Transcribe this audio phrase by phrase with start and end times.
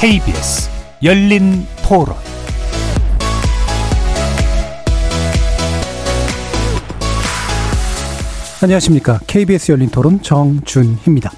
[0.00, 0.70] KBS
[1.02, 2.14] 열린 토론
[8.62, 9.18] 안녕하십니까.
[9.26, 11.32] KBS 열린 토론 정준희입니다.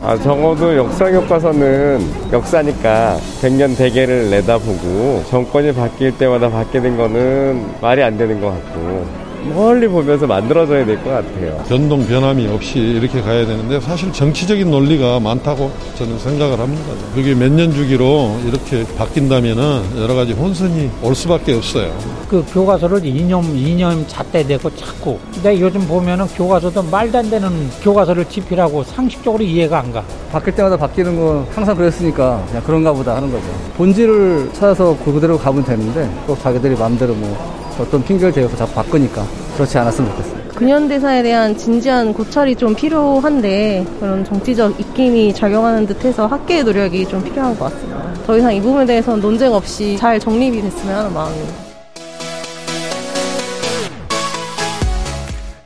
[0.00, 8.16] 아, 적어도 역사 교과서는 역사니까 100년 대계를 내다보고 정권이 바뀔 때마다 된 거는 말이 안
[8.16, 11.62] 되는 것 같고 멀리 보면서 만들어져야 될 것 같아요.
[11.68, 16.84] 변동 변함이 없이 이렇게 가야 되는데 사실 정치적인 논리가 많다고 저는 생각을 합니다.
[17.14, 21.92] 그게 몇 년 주기로 이렇게 바뀐다면은 여러 가지 혼선이 올 수밖에 없어요.
[22.28, 27.50] 그 교과서를 이념 이념 잣대대고 자꾸 근데 요즘 보면은 교과서도 말도 안 되는
[27.82, 30.02] 교과서를 집필하고 상식적으로 이해가 안 가.
[30.30, 33.44] 바뀔 때마다 바뀌는 건 항상 그랬으니까 그냥 그런가 보다 하는 거죠.
[33.76, 39.78] 본질을 찾아서 그대로 가면 되는데 또 자기들이 마음대로 뭐 어떤 핑계를 대서 자꾸 바꾸니까 그렇지
[39.78, 40.42] 않았으면 좋겠어요.
[40.54, 47.58] 근현대사에 대한 진지한 고찰이 좀 필요한데 그런 정치적 입김이 작용하는 듯해서 학계의 노력이 좀 필요한
[47.58, 48.12] 것 같습니다.
[48.26, 51.54] 더 이상 이 부분에 대해서는 논쟁 없이 잘 정립이 됐으면 하는 마음입니다.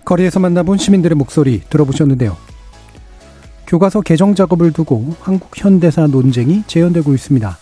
[0.04, 2.36] 거리에서 만나본 시민들의 목소리 들어보셨는데요.
[3.66, 7.58] 교과서 개정 작업을 두고 한국 현대사 논쟁이 재현되고 있습니다.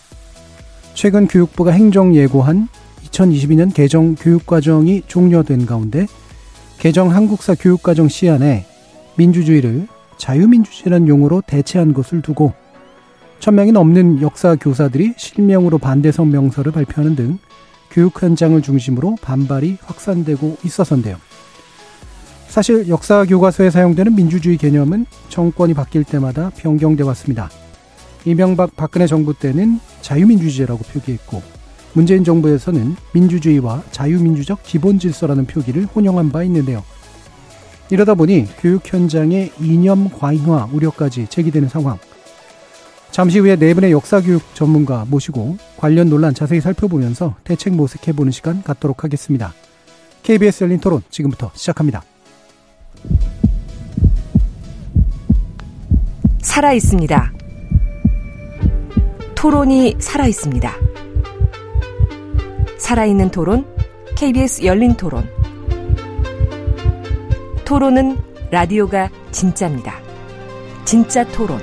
[0.93, 2.69] 최근 교육부가 행정 예고한
[3.05, 6.07] 2022년 개정 교육과정이 종료된 가운데
[6.79, 8.65] 개정 한국사 교육과정 시안에
[9.17, 12.53] 민주주의를 자유민주주의라는 용어로 대체한 것을 두고
[13.39, 17.37] 천명이 넘는 역사 교사들이 실명으로 반대 성명서를 발표하는 등
[17.91, 21.17] 교육 현장을 중심으로 반발이 확산되고 있어서인데요.
[22.47, 27.49] 사실 역사 교과서에 사용되는 민주주의 개념은 정권이 바뀔 때마다 변경돼 왔습니다.
[28.25, 31.54] 이명박 박근혜 정부 때는 자유민주주의라고 표기했고
[31.95, 36.83] 문재인 정부에서는 민주주의와 자유민주적 기본 질서라는 표기를 혼용한 바 있는데요.
[37.89, 41.97] 이러다 보니 교육 현장의 이념 과잉화 우려까지 제기되는 상황.
[43.11, 49.05] 잠시 후에 네 분의 역사교육 전문가 모시고 관련 논란 자세히 살펴보면서 대책 모색해보는 시간 갖도록
[49.05, 49.53] 하겠습니다.
[50.23, 52.03] KBS 열린 토론 지금부터 시작합니다.
[56.41, 57.33] 살아 있습니다.
[59.35, 60.84] 토론이 살아 있습니다.
[62.85, 63.65] 살아있는 토론,
[64.15, 65.27] KBS 열린 토론.
[67.65, 68.15] 토론은
[68.51, 69.95] 라디오가 진짜입니다.
[70.85, 71.59] 진짜 토론,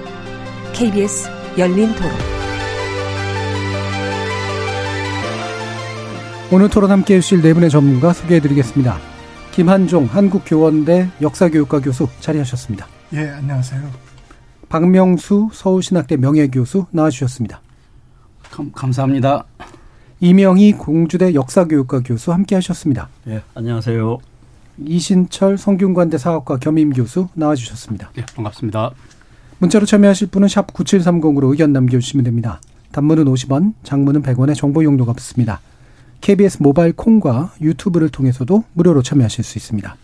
[0.72, 2.10] KBS 열린 토론.
[6.50, 8.98] 오늘 토론 함께 해주실 네 분의 전문가 소개해드리겠습니다.
[9.52, 12.88] 김한종 한국교원대 역사교육과 교수 자리하셨습니다.
[13.12, 13.80] 예, 안녕하세요.
[14.68, 17.60] 박명수 서울신학대 명예교수 나와주셨습니다.
[18.50, 19.44] 감, 감사합니다.
[20.22, 23.08] 이명희 공주대 역사교육과 교수 함께 하셨습니다.
[23.26, 24.18] 예, 안녕하세요.
[24.86, 28.12] 이신철 성균관대 사학과 겸임 교수 나와 주셨습니다.
[28.16, 28.92] 예, 반갑습니다.
[29.58, 32.60] 문자로 참여하실 분은 샵 9730으로 의견 남겨 주시면 됩니다.
[32.92, 35.60] 단문은 50원, 장문은 100원의 정보 용도가 붙습니다.
[36.20, 39.96] KBS 모바일 콩과 유튜브를 통해서도 무료로 참여하실 수 있습니다.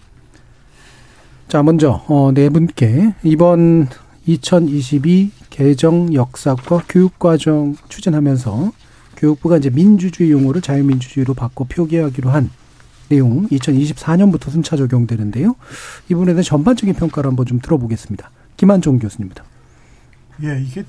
[1.46, 3.86] 자, 먼저 어, 네 분께 이번
[4.26, 8.72] 2022 개정 역사과 교육과정 추진하면서
[9.18, 12.50] 교육부가 이제 민주주의 용어를 자유민주주의로 바꿔 표기하기로 한
[13.08, 15.56] 내용 2024년부터 순차 적용되는데요.
[16.08, 18.30] 이 부분에 대한 전반적인 평가를 한번 좀 들어보겠습니다.
[18.56, 19.44] 김한종 교수님부터.
[20.44, 20.84] 예, 이게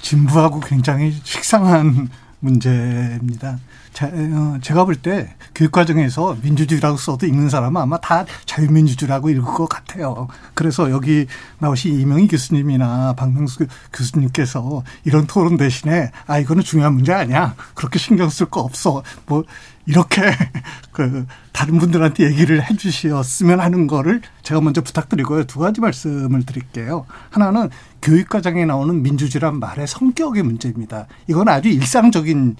[0.00, 2.08] 진부하고 굉장히 식상한
[2.40, 3.58] 문제입니다.
[3.92, 9.68] 자, 어, 제가 볼 때 교육과정에서 민주주의라고 써도 읽는 사람은 아마 다 자유민주주의라고 읽을 것
[9.68, 10.28] 같아요.
[10.54, 11.26] 그래서 여기
[11.58, 17.54] 나오신 이명희 교수님이나 박명수 교수님께서 이런 토론 대신에 아 이거는 중요한 문제 아니야.
[17.74, 19.02] 그렇게 신경 쓸 거 없어.
[19.26, 19.44] 뭐
[19.86, 20.20] 이렇게
[20.92, 25.44] 그 다른 분들한테 얘기를 해 주셨으면 하는 거를 제가 먼저 부탁드리고요.
[25.44, 27.06] 두 가지 말씀을 드릴게요.
[27.30, 27.70] 하나는
[28.02, 31.06] 교육과정에 나오는 민주주의란 말의 성격의 문제입니다.
[31.28, 32.56] 이건 아주 일상적인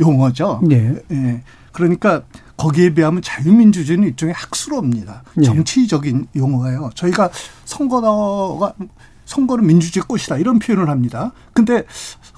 [0.00, 0.60] 용어죠.
[0.64, 0.96] 네.
[1.10, 1.42] 예.
[1.72, 2.22] 그러니까
[2.56, 5.24] 거기에 비하면 자유민주주의는 일종의 학술어입니다.
[5.34, 5.44] 네.
[5.44, 6.90] 정치적인 용어예요.
[6.94, 7.30] 저희가
[7.64, 8.74] 선거가
[9.32, 11.32] 선거는 민주주의 꽃이다 이런 표현을 합니다.
[11.54, 11.84] 근데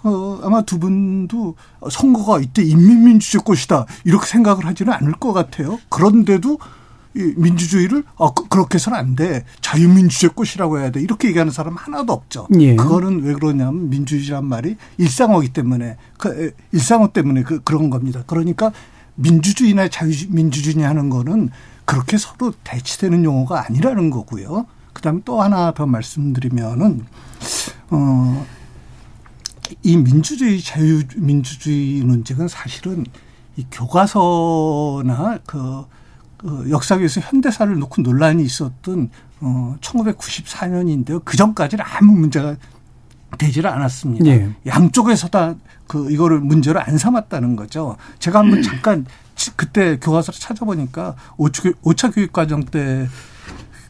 [0.04, 1.56] 어 아마 두 분도
[1.90, 5.78] 선거가 이때 인민민주주의 꽃이다 이렇게 생각을 하지는 않을 것 같아요.
[5.88, 6.58] 그런데도
[7.16, 9.44] 이 민주주의를 어 그렇게 해서는 안 돼.
[9.60, 11.00] 자유민주주의 꽃이라고 해야 돼.
[11.00, 12.48] 이렇게 얘기하는 사람 하나도 없죠.
[12.58, 12.76] 예.
[12.76, 18.22] 그거는 왜 그러냐면 민주주의란 말이 일상어기 때문에 그 일상어 때문에 그 그런 겁니다.
[18.26, 18.72] 그러니까
[19.16, 21.50] 민주주의나 자유민주주의 하는 거는
[21.84, 24.66] 그렇게 서로 대치되는 용어가 아니라는 거고요.
[24.94, 27.04] 그다음에 또 하나 더 말씀드리면은
[27.90, 28.46] 어.
[29.82, 33.04] 이 민주주의 자유민주주의 논쟁은 사실은
[33.56, 35.84] 이 교과서나 그
[36.36, 39.08] 그 역사교에서 현대사를 놓고 논란이 있었던
[39.40, 41.22] 어 1994년인데요.
[41.24, 42.56] 그 전까지는 아무 문제가
[43.38, 44.26] 되지를 않았습니다.
[44.26, 44.54] 예.
[44.66, 45.54] 양쪽에서 다
[45.86, 47.96] 그 이거를 문제로 안 삼았다는 거죠.
[48.18, 49.06] 제가 한번 잠깐
[49.36, 51.14] 치- 그때 교과서를 찾아보니까
[51.82, 53.06] 오차 교육 과정 때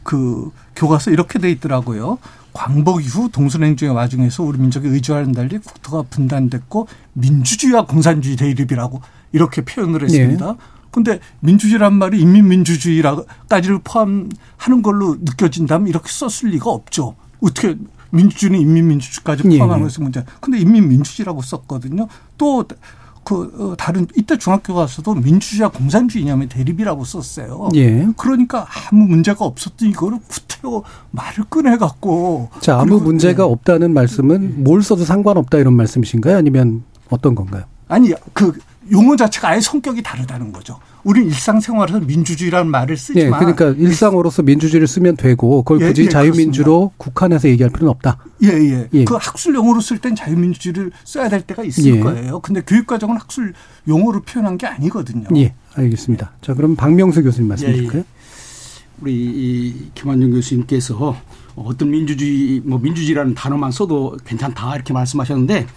[0.05, 2.19] 그 교과서 이렇게 돼 있더라고요.
[2.53, 9.01] 광복 이후 동서냉전의 와중에서 우리 민족의 의지와는 달리 국토가 분단됐고 민주주의와 공산주의 대립이라고
[9.33, 10.55] 이렇게 표현을 했습니다.
[10.91, 17.15] 근데 민주주의란 말이 인민민주주의까지를 포함하는 걸로 느껴진다면 이렇게 썼을 리가 없죠.
[17.41, 17.75] 어떻게
[18.11, 20.01] 민주주의는 인민민주주의까지 예, 포함하는 예.
[20.01, 20.23] 문제.
[20.39, 22.07] 근데 인민민주주의라고 썼거든요.
[22.37, 22.63] 또
[23.25, 27.69] 그 어, 다른 이때 중학교 가서도 민주주의와 공산주의 이념의 대립이라고 썼어요.
[27.75, 28.07] 예.
[28.15, 34.83] 그러니까 아무 문제가 없었던 이거를 구태여 말을 꺼내 갖고 자, 아무 문제가 없다는 말씀은 뭘
[34.83, 36.37] 써도 상관없다 이런 말씀이신가요?
[36.37, 37.63] 아니면 어떤 건가요?
[37.87, 38.57] 아니 그
[38.91, 40.79] 용어 자체가 아예 성격이 다르다는 거죠.
[41.03, 46.09] 우리 일상생활에서 민주주의라는 말을 예, 쓰지만 그러니까 일상으로서 민주주의를 쓰면 되고 그걸 예, 굳이 예,
[46.09, 48.17] 자유민주로 국한해서 얘기할 필요는 없다.
[48.43, 48.89] 예, 예.
[48.93, 49.05] 예.
[49.05, 51.99] 그 학술 용어로 쓸 땐 자유민주주의를 써야 될 때가 있을 예.
[51.99, 52.39] 거예요.
[52.39, 53.53] 근데 교육 과정은 학술
[53.87, 55.27] 용어로 표현한 게 아니거든요.
[55.35, 56.31] 예, 알겠습니다.
[56.41, 57.75] 자, 그럼 박명수 교수님 말씀 예, 예.
[57.75, 58.03] 드릴까요?
[59.01, 61.15] 우리 이 김한중 교수님께서
[61.55, 65.67] 어떤 민주주의 뭐 민주주의라는 단어만 써도 괜찮다 이렇게 말씀하셨는데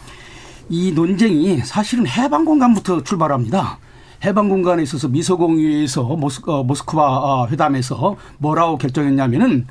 [0.69, 3.79] 이 논쟁이 사실은 해방 공간부터 출발합니다.
[4.25, 9.67] 해방 공간에 있어서 미소공유에서 모스, 어, 모스크바 어, 회담에서 뭐라고 결정했냐면은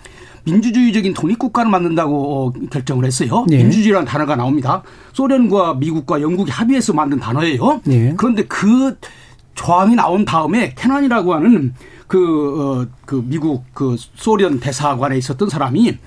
[0.46, 3.46] 민주주의적인 독립국가를 만든다고 어, 결정을 했어요.
[3.52, 3.58] 예.
[3.58, 4.84] 민주주의라는 단어가 나옵니다.
[5.12, 7.82] 소련과 미국과 영국이 합의해서 만든 단어예요.
[7.90, 8.14] 예.
[8.16, 8.98] 그런데 그
[9.56, 11.74] 조항이 나온 다음에 캐난이라고 하는
[12.08, 15.98] 그, 어, 그 미국 그 소련 대사관에 있었던 사람이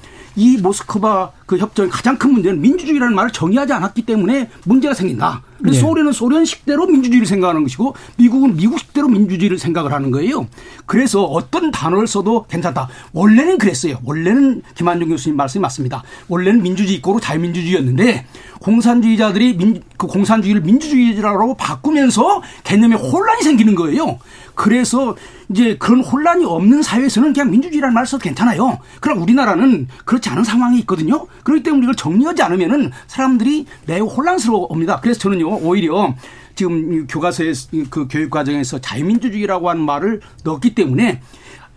[0.41, 5.43] 이 모스크바 그 협정의 가장 큰 문제는 민주주의라는 말을 정의하지 않았기 때문에 문제가 생긴다.
[5.59, 5.81] 그래서 예.
[5.81, 10.47] 소련은 소련식대로 민주주의를 생각하는 것이고 미국은 미국식대로 민주주의를 생각을 하는 거예요.
[10.87, 12.89] 그래서 어떤 단어를 써도 괜찮다.
[13.13, 13.99] 원래는 그랬어요.
[14.03, 16.03] 원래는 김한중 교수님 말씀이 맞습니다.
[16.29, 18.25] 원래는 민주주의 있고 자유민주주의였는데
[18.61, 24.19] 공산주의자들이 민, 그 공산주의를 민주주의라고 바꾸면서 개념에 혼란이 생기는 거예요.
[24.55, 25.17] 그래서
[25.51, 28.79] 이제 그런 혼란이 없는 사회에서는 그냥 민주주의라는 말을 써도 괜찮아요.
[29.01, 31.27] 그럼 우리나라는 그렇지 않은 상황이 있거든요.
[31.43, 35.01] 그렇기 때문에 이걸 정리하지 않으면은 사람들이 매우 혼란스러워옵니다.
[35.01, 36.15] 그래서 저는요, 오히려
[36.55, 37.53] 지금 이 교과서에
[37.89, 41.27] 그 교육 과정에서 자유민주주의라고 하는 말을 넣었기 때문에 그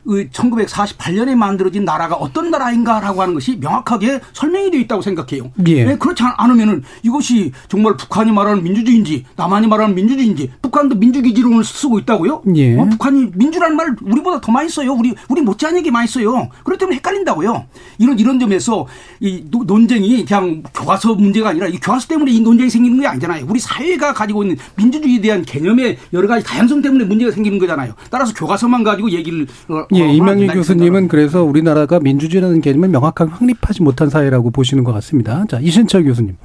[0.05, 5.51] 1948년에 만들어진 나라가 어떤 나라인가라고 하는 것이 명확하게 설명이 되어 있다고 생각해요.
[5.67, 5.83] 예.
[5.85, 11.99] 네, 그렇지 않- 않으면은 이것이 정말 북한이 말하는 민주주의인지 남한이 말하는 민주주의인지 북한도 민주기지론을 쓰고
[11.99, 12.43] 있다고요?
[12.55, 12.77] 예.
[12.77, 14.93] 어, 북한이 민주라는 말 우리보다 더 많이 써요.
[14.93, 16.49] 우리 우리 못지않은 얘기 많이 써요.
[16.63, 17.65] 그렇기 때문에 헷갈린다고요.
[17.99, 18.87] 이런 이런 점에서
[19.19, 23.45] 이 노- 논쟁이 그냥 교과서 문제가 아니라 이 교과서 때문에 이 논쟁이 생기는 게 아니잖아요.
[23.47, 27.93] 우리 사회가 가지고 있는 민주주의에 대한 개념의 여러 가지 다양성 때문에 문제가 생기는 거잖아요.
[28.09, 33.83] 따라서 교과서만 가지고 얘기를 어, 예, 어, 이명희 교수님은 그래서 우리나라가 민주주의라는 개념을 명확하게 확립하지
[33.83, 35.45] 못한 사회라고 보시는 것 같습니다.
[35.49, 36.37] 자, 이신철 교수님.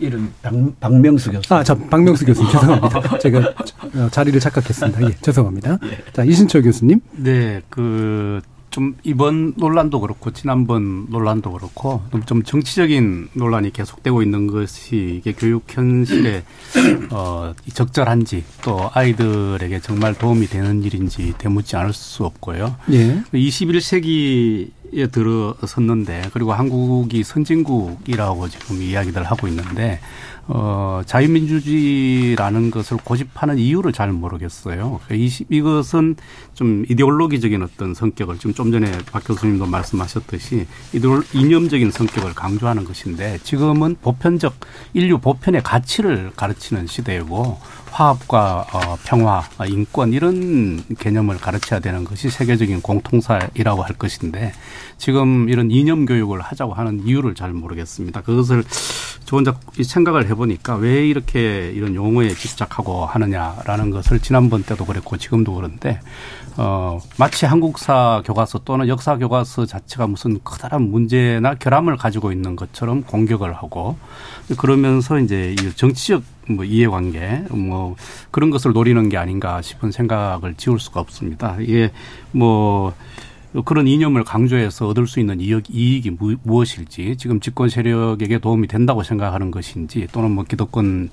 [0.00, 1.54] 이름 박, 박명수 교수.
[1.54, 2.50] 아, 자, 박명수 교수님.
[2.52, 3.18] 죄송합니다.
[3.18, 3.38] 제가
[3.94, 5.02] 어, 자리를 착각했습니다.
[5.02, 5.78] 예, 죄송합니다.
[6.12, 7.00] 자, 이신철 교수님.
[7.12, 14.46] 네, 그, 좀 이번 논란도 그렇고 지난번 논란도 그렇고 좀- 좀 정치적인 논란이 계속되고 있는
[14.46, 16.44] 것이 이게 교육 현실에
[17.10, 22.76] 어, 이 적절한지 또 아이들에게 정말 도움이 되는 일인지 되묻지 않을 수 없고요.
[22.92, 23.22] 예.
[23.34, 30.00] 21세기 에 들어섰는데 그리고 한국이 선진국이라고 지금 이야기들 하고 있는데
[30.52, 34.98] 어, 자유민주주의라는 것을 고집하는 이유를 잘 모르겠어요.
[35.04, 36.16] 그러니까 이, 이것은
[36.54, 43.38] 좀 이데올로기적인 어떤 성격을 지금 좀 전에 박 교수님도 말씀하셨듯이 이데올, 이념적인 성격을 강조하는 것인데
[43.44, 44.54] 지금은 보편적
[44.92, 52.30] 인류 보편의 가치를 가르치는 시대이고 화합과 어, 평화, 어, 인권 이런 개념을 가르쳐야 되는 것이
[52.30, 54.52] 세계적인 공통사이라고 할 것인데
[54.98, 58.22] 지금 이런 이념 교육을 하자고 하는 이유를 잘 모르겠습니다.
[58.22, 58.64] 그것을
[59.24, 65.54] 저 혼자 생각을 해보니까 왜 이렇게 이런 용어에 집착하고 하느냐라는 것을 지난번 때도 그랬고 지금도
[65.54, 66.00] 그런데
[66.56, 73.02] 어 마치 한국사 교과서 또는 역사 교과서 자체가 무슨 커다란 문제나 결함을 가지고 있는 것처럼
[73.02, 73.96] 공격을 하고
[74.58, 77.96] 그러면서 이제 이 정치적 뭐 이해관계 뭐
[78.30, 81.56] 그런 것을 노리는 게 아닌가 싶은 생각을 지울 수가 없습니다.
[81.60, 81.92] 이게
[82.32, 82.92] 뭐
[83.64, 89.02] 그런 이념을 강조해서 얻을 수 있는 이익, 이익이 무, 무엇일지 지금 집권 세력에게 도움이 된다고
[89.02, 91.08] 생각하는 것인지 또는 뭐 기득권을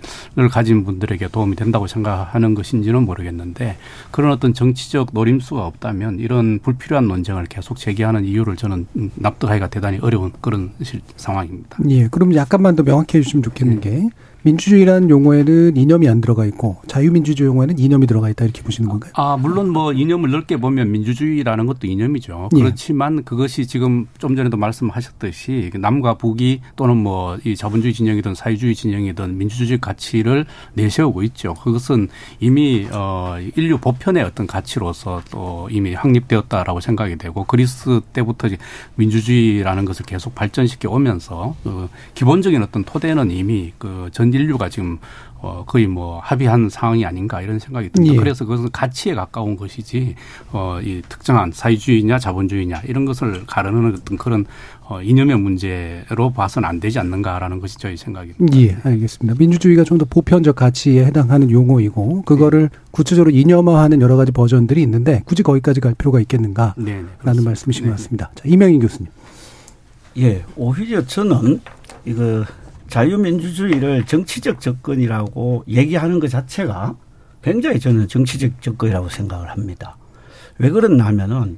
[0.52, 3.78] 가진 분들에게 도움이 된다고 생각하는 것인지는 모르겠는데
[4.12, 10.32] 그런 어떤 정치적 노림수가 없다면 이런 불필요한 논쟁을 계속 제기하는 이유를 저는 납득하기가 대단히 어려운
[10.40, 11.80] 그런 실, 상황입니다.
[11.90, 14.10] 예, 그럼 약간만 더 명확히 해주시면 좋겠는 게
[14.44, 19.12] 민주주의라는 용어에는 이념이 안 들어가 있고 자유민주주의 용어에는 이념이 들어가 있다 이렇게 보시는 건가요?
[19.16, 22.50] 아 물론 뭐 이념을 넓게 보면 민주주의라는 것도 이념이죠.
[22.56, 22.60] 예.
[22.60, 29.38] 그렇지만 그것이 지금 좀 전에도 말씀하셨듯이 남과 북이 또는 뭐 이 자본주의 진영이든 사회주의 진영이든
[29.38, 31.54] 민주주의 가치를 내세우고 있죠.
[31.54, 38.50] 그것은 이미 어 인류 보편의 어떤 가치로서 또 이미 확립되었다라고 생각이 되고 그리스 때부터
[38.96, 44.98] 민주주의라는 것을 계속 발전시켜 오면서 그 기본적인 어떤 토대는 이미 그전 인류가 지금
[45.40, 48.16] 어 거의 뭐 합의한 상황이 아닌가 이런 생각이 듭니다.
[48.16, 48.18] 예.
[48.18, 50.16] 그래서 그것은 가치에 가까운 것이지
[50.52, 54.46] 어 이 특정한 사회주의냐 자본주의냐 이런 것을 가르는 어떤 그런
[54.90, 58.58] 어 이념의 문제로 봐서는 안 되지 않는가라는 것이 저희 생각입니다.
[58.58, 59.38] 예, 알겠습니다.
[59.38, 62.80] 민주주의가 좀 더 보편적 가치에 해당하는 용어이고 그거를 네.
[62.92, 68.30] 구체적으로 이념화하는 여러 가지 버전들이 있는데 굳이 거기까지 갈 필요가 있겠는가라는 네, 말씀이신 것 같습니다.
[68.36, 69.12] 자, 이명희 교수님.
[70.20, 71.62] 예, 오히려 저는
[72.06, 72.46] 이거
[72.90, 76.96] 자유민주주의를 정치적 접근이라고 얘기하는 것 자체가
[77.42, 79.98] 굉장히 저는 정치적 접근이라고 생각을 합니다.
[80.58, 81.58] 왜 그러냐 하면은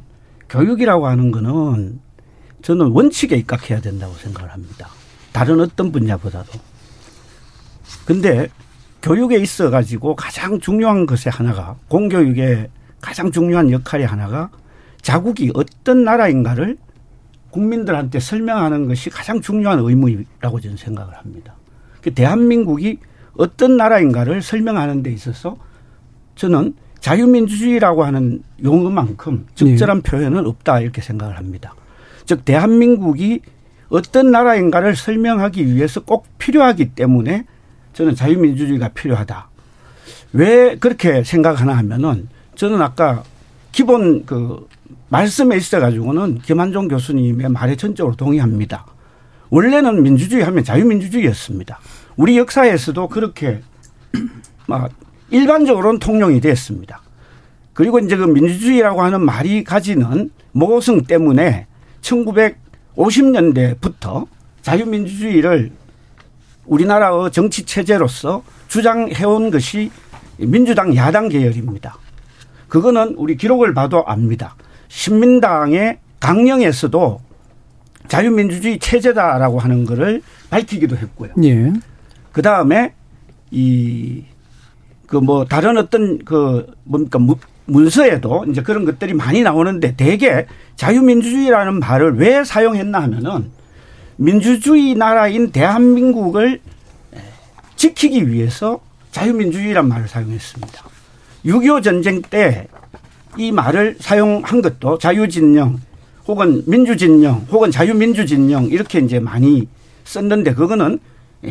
[0.50, 2.00] 교육이라고 하는 거는
[2.62, 4.89] 저는 원칙에 입각해야 된다고 생각을 합니다.
[5.31, 6.51] 다른 어떤 분야보다도.
[8.05, 8.50] 근데
[9.01, 12.69] 교육에 있어 가지고 가장 중요한 것의 하나가 공교육의
[13.00, 14.50] 가장 중요한 역할이 하나가
[15.01, 16.77] 자국이 어떤 나라인가를
[17.51, 21.56] 국민들한테 설명하는 것이 가장 중요한 의무라고 저는 생각을 합니다.
[22.01, 23.00] 그 대한민국이
[23.38, 25.58] 어떤 나라인가를 설명하는 데 있어서
[26.36, 31.74] 저는 자유민주주의라고 하는 용어만큼 적절한 표현은 없다 이렇게 생각을 합니다.
[32.25, 33.41] 즉 대한민국이
[33.89, 37.46] 어떤 나라인가를 설명하기 위해서 꼭 필요하기 때문에
[37.94, 39.50] 저는 자유민주주의가 필요하다.
[40.34, 43.24] 왜 그렇게 생각하나 하면은 저는 아까
[43.72, 44.68] 기본 그
[45.10, 48.86] 말씀에 있어 가지고는 김한종 교수님의 말에 전적으로 동의합니다.
[49.50, 51.80] 원래는 민주주의 하면 자유민주주의였습니다.
[52.16, 53.62] 우리 역사에서도 그렇게
[54.68, 54.92] 막
[55.32, 57.01] 일반적으로는 통용이 됐습니다.
[57.74, 61.66] 그리고 이제 그 민주주의라고 하는 말이 가지는 모성 때문에
[62.01, 64.28] 1950년대부터
[64.62, 65.72] 자유민주주의를
[66.66, 69.89] 우리나라의 정치 체제로서 주장해온 것이
[70.38, 71.98] 민주당 야당 계열입니다.
[72.68, 74.56] 그거는 우리 기록을 봐도 압니다.
[74.89, 77.22] 신민당의 강령에서도
[78.08, 81.31] 자유민주주의 체제다라고 하는 것을 밝히기도 했고요.
[81.43, 81.72] 예.
[82.34, 82.93] 그 다음에
[83.51, 84.24] 이
[85.10, 87.19] 그 뭐 다른 어떤 그 뭡니까
[87.65, 93.50] 문서에도 이제 그런 것들이 많이 나오는데 대개 자유민주주의라는 말을 왜 사용했나 하면은
[94.17, 96.62] 민주주의 나라인 대한민국을
[97.75, 98.79] 지키기 위해서
[99.12, 100.84] 자유민주주의란 말을 사용했습니다.
[101.46, 102.67] 6.25 전쟁 때
[103.38, 105.79] 이 말을 사용한 것도 자유진영
[106.27, 109.67] 혹은 민주진영 혹은 자유민주진영 이렇게 이제 많이
[110.03, 111.00] 썼는데 그거는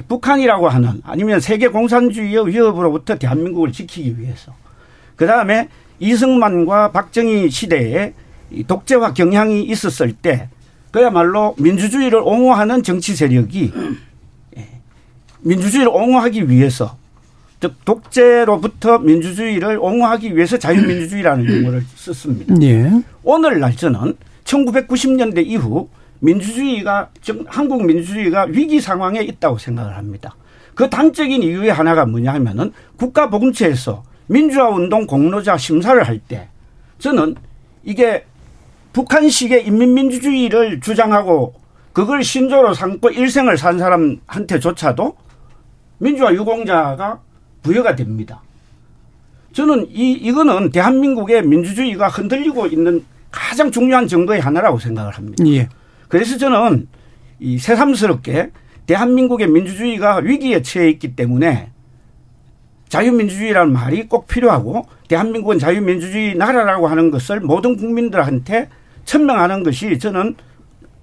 [0.07, 4.53] 북한이라고 하는 아니면 세계 공산주의의 위협으로부터 대한민국을 지키기 위해서.
[5.17, 5.69] 그 다음에
[5.99, 8.13] 이승만과 박정희 시대에
[8.67, 10.49] 독재화 경향이 있었을 때
[10.91, 13.73] 그야말로 민주주의를 옹호하는 정치 세력이
[15.41, 16.97] 민주주의를 옹호하기 위해서
[17.61, 22.55] 즉 독재로부터 민주주의를 옹호하기 위해서 자유민주주의라는 용어를 썼습니다.
[22.63, 22.91] 예.
[23.25, 25.89] 오늘날 저는 1990년대 이후
[26.21, 27.11] 민주주의가
[27.47, 30.35] 한국 민주주의가 위기 상황에 있다고 생각을 합니다.
[30.75, 36.49] 그 단적인 이유의 하나가 뭐냐 하면은 국가보훈처에서 민주화 운동 공로자 심사를 할 때
[36.99, 37.35] 저는
[37.85, 38.25] 이게
[38.93, 41.55] 북한식의 인민민주주의를 주장하고
[41.93, 45.17] 그걸 신조로 삼고 일생을 산 사람한테조차도
[45.99, 47.21] 민주화 유공자가
[47.63, 48.43] 부여가 됩니다.
[49.53, 55.45] 저는 이, 이거는 대한민국의 민주주의가 흔들리고 있는 가장 중요한 증거의 하나라고 생각을 합니다.
[55.47, 55.69] 예.
[56.09, 56.89] 그래서 저는
[57.41, 58.51] 이 새삼스럽게
[58.87, 61.71] 대한민국의 민주주의가 위기에 처해 있기 때문에
[62.89, 68.69] 자유민주주의라는 말이 꼭 필요하고 대한민국은 자유민주주의 나라라고 하는 것을 모든 국민들한테
[69.05, 70.37] 천명하는 것이 저는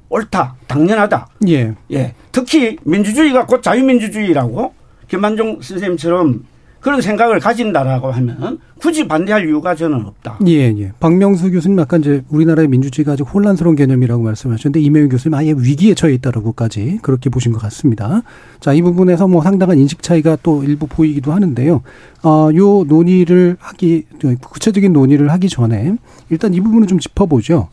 [0.10, 1.28] 옳다, 당연하다.
[1.50, 1.74] 예.
[1.92, 2.16] 예.
[2.32, 4.74] 특히 민주주의가 곧 자유민주주의라고
[5.08, 6.44] 김만종 선생님처럼
[6.86, 10.38] 그런 생각을 가진다라고 하면 굳이 반대할 이유가 저는 없다.
[10.46, 10.92] 예, 예.
[11.00, 16.14] 박명수 교수님 아까 이제 우리나라의 민주주의가 아주 혼란스러운 개념이라고 말씀하셨는데 이명희 교수님 아예 위기에 처해
[16.14, 18.22] 있다라고까지 그렇게 보신 것 같습니다.
[18.60, 21.82] 자, 이 부분에서 뭐 상당한 인식 차이가 또 일부 보이기도 하는데요.
[22.22, 24.04] 어, 요 논의를 하기,
[24.42, 25.96] 구체적인 논의를 하기 전에
[26.30, 27.70] 일단 이 부분을 좀 짚어보죠.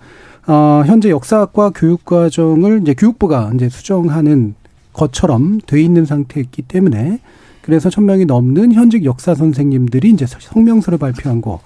[0.47, 4.55] 어, 현재 역사학과 교육과정을 이제 교육부가 이제 수정하는
[4.93, 7.21] 것처럼 돼 있는 상태이기 때문에
[7.63, 11.61] 그래서 천 명이 넘는 현직 역사 선생님들이 이제 성명서를 발표한 거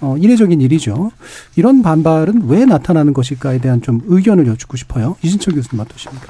[0.00, 1.12] 어, 이례적인 일이죠.
[1.54, 5.16] 이런 반발은 왜 나타나는 것일까에 대한 좀 의견을 여쭙고 싶어요.
[5.22, 6.26] 이진철 교수님 어떠십니까?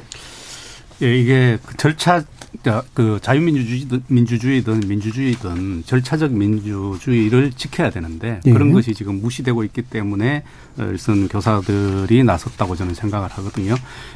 [1.02, 2.22] 예, 이게 그 절차
[2.62, 8.52] 자, 그 자유민주주의든 민주주의든 민주주의든 절차적 민주주의를 지켜야 되는데 예.
[8.52, 10.44] 그런 것이 지금 무시되고 있기 때문에
[10.78, 13.74] 어, 일선 교사들이 나섰다고 저는 생각을 하거든요.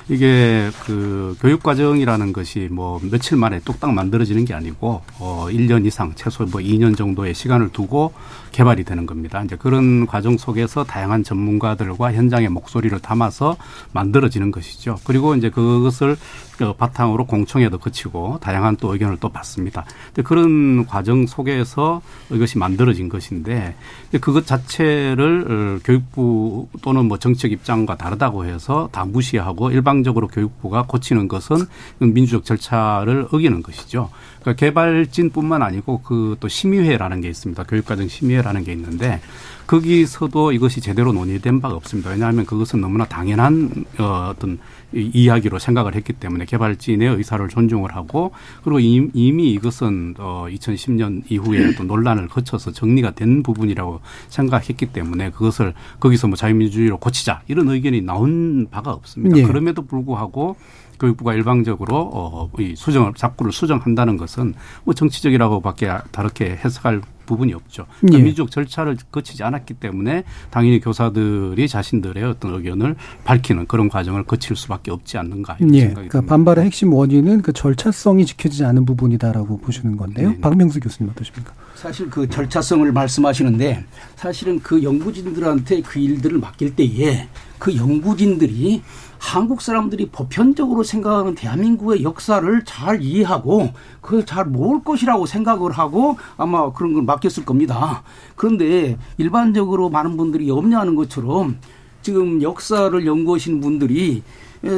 [0.08, 6.12] 이게 그 교육 과정이라는 것이 뭐 며칠 만에 뚝딱 만들어지는 게 아니고 어 1년 이상
[6.14, 8.12] 최소 뭐 2년 정도의 시간을 두고
[8.56, 9.42] 개발이 되는 겁니다.
[9.42, 13.58] 이제 그런 과정 속에서 다양한 전문가들과 현장의 목소리를 담아서
[13.92, 14.96] 만들어지는 것이죠.
[15.04, 16.16] 그리고 이제 그것을
[16.62, 19.84] 어, 바탕으로 공청회도 거치고 다양한 또 의견을 또 받습니다.
[20.25, 23.75] 그런 과정 속에서 이것이 만들어진 것인데
[24.22, 31.28] 그것 자체를 어, 교육부 또는 뭐 정책 입장과 다르다고 해서 다 무시하고 일방적으로 교육부가 고치는
[31.28, 31.58] 것은
[31.98, 34.08] 민주적 절차를 어기는 것이죠.
[34.46, 37.62] 그러니까 개발진뿐만 아니고 그 또 심의회라는 게 있습니다.
[37.64, 39.20] 교육과정 심의회라는 게 있는데
[39.66, 42.10] 거기서도 이것이 제대로 논의된 바가 없습니다.
[42.10, 44.58] 왜냐하면 그것은 너무나 당연한 어, 어떤
[44.94, 51.22] 이- 이야기로 생각을 했기 때문에 개발진의 의사를 존중을 하고 그리고 이- 이미 이것은 어 2010년
[51.30, 57.68] 이후에 또 논란을 거쳐서 정리가 된 부분이라고 생각했기 때문에 그것을 거기서 뭐 자유민주주의로 고치자 이런
[57.68, 59.36] 의견이 나온 바가 없습니다.
[59.38, 59.42] 예.
[59.42, 60.56] 그럼에도 불구하고
[60.98, 67.86] 교육부가 일방적으로 어, 이 수정을 자꾸를 수정한다는 것은 뭐 정치적이라고밖에 다르게 해석할 부분이 없죠.
[67.98, 68.22] 그러니까 예.
[68.22, 74.90] 민주적 절차를 거치지 않았기 때문에 당연히 교사들이 자신들의 어떤 의견을 밝히는 그런 과정을 거칠 수밖에
[74.90, 75.80] 없지 않는가 이런 예.
[75.80, 80.30] 생각이 그러니까 반발의 핵심 원인은 그 절차성이 지켜지지 않은 부분이다라고 보시는 건데요.
[80.30, 80.40] 네.
[80.40, 81.52] 박명수 교수님 어떠십니까?
[81.74, 83.84] 사실 그 절차성을 말씀하시는데
[84.14, 88.82] 사실은 그 연구진들한테 그 일들을 맡길 때에 그 연구진들이
[89.18, 93.70] 한국 사람들이 보편적으로 생각하는 대한민국의 역사를 잘 이해하고
[94.00, 98.02] 그걸 잘 모을 것이라고 생각을 하고 아마 그런 걸 맡겼을 겁니다.
[98.35, 101.58] 그런데 일반적으로 많은 분들이 염려하는 것처럼
[102.02, 104.23] 지금 역사를 연구하신 분들이 에,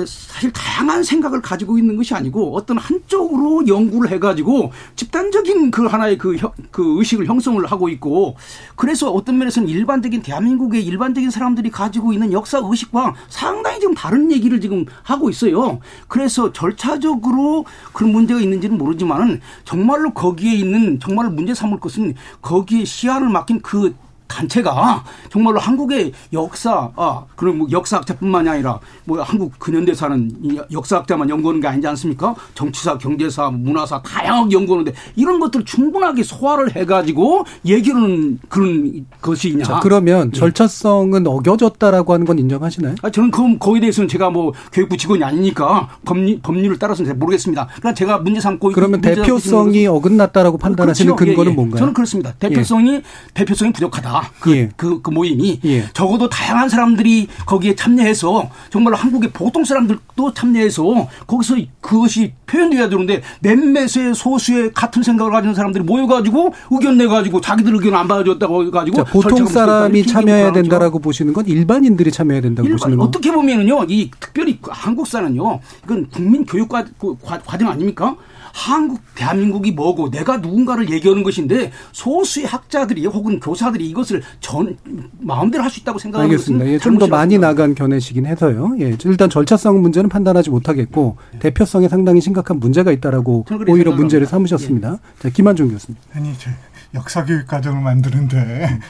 [0.06, 6.36] 사실 다양한 생각을 가지고 있는 것이 아니고 어떤 한쪽으로 연구를 해가지고 집단적인 그 하나의 그,
[6.36, 8.36] 형- 그 의식을 형성을 하고 있고
[8.76, 14.60] 그래서 어떤 면에서는 일반적인 대한민국의 일반적인 사람들이 가지고 있는 역사 의식과 상당히 지금 다른 얘기를
[14.60, 15.80] 지금 하고 있어요.
[16.08, 23.28] 그래서 절차적으로 그런 문제가 있는지는 모르지만은 정말로 거기에 있는 정말로 문제 삼을 것은 거기에 시야를
[23.28, 23.94] 맡긴 그
[24.28, 31.60] 단체가 정말로 한국의 역사, 아, 그럼 뭐 역사학자뿐만이 아니라 뭐 한국 근현대사는 이 역사학자만 연구하는
[31.60, 32.34] 게 아니지 않습니까?
[32.54, 39.64] 정치사, 경제사, 문화사 다양하게 연구하는데 이런 것들을 충분하게 소화를 해가지고 얘기하는 그런 것이냐.
[39.64, 40.38] 자, 그러면 예.
[40.38, 42.96] 절차성은 어겨졌다라고 하는 건 인정하시나요?
[43.02, 47.68] 아, 저는 그, 거기에 대해서는 제가 뭐 교육부 직원이 아니니까 법리, 법률을 따라서는 잘 모르겠습니다.
[47.76, 51.30] 그러나 제가 문제 삼고 그러면 대표성이 어긋났다라고 판단하시는 그렇죠.
[51.30, 51.56] 근거는 예, 예.
[51.56, 51.78] 뭔가요?
[51.78, 52.32] 저는 그렇습니다.
[52.38, 53.02] 대표성이
[53.34, 54.30] 대표성이 부족하 다.
[54.40, 54.68] 그, 예.
[54.76, 55.84] 그, 그 모임이 예.
[55.92, 64.14] 적어도 다양한 사람들이 거기에 참여해서 정말 한국의 보통 사람들도 참여해서 거기서 그것이 표현돼야 되는데 몇몇의
[64.14, 69.46] 소수의 같은 생각을 가지는 사람들이 모여가지고 의견 내가지고 자기들 의견 안 받아줬다고 해가지고 자, 보통
[69.46, 73.04] 사람이 참여해야 된다라고 보시는 건 일반인들이 참여해야 된다고 일반, 보시는 거.
[73.04, 78.16] 어떻게 보면은요, 이 특별히 그 한국사는요, 이건 국민 교육 과, 그 과- 과정 아닙니까?
[78.58, 84.76] 한국, 대한민국이 뭐고 내가 누군가를 얘기하는 것인데 소수의 학자들이 혹은 교사들이 이것을 전,
[85.20, 86.64] 마음대로 할 수 있다고 생각하는 알겠습니다.
[86.64, 88.74] 것은 예, 좀 더 많이 나간 견해시긴 해서요.
[88.80, 93.96] 예, 일단 절차성 문제는 판단하지 못하겠고 대표성에 상당히 심각한 문제가 있다라고 오히려 생각합니다.
[93.96, 94.98] 문제를 삼으셨습니다.
[95.20, 95.96] 자, 김한종 교수님.
[96.14, 96.50] 아니, 저
[96.94, 98.80] 역사 교육 과정을 만드는데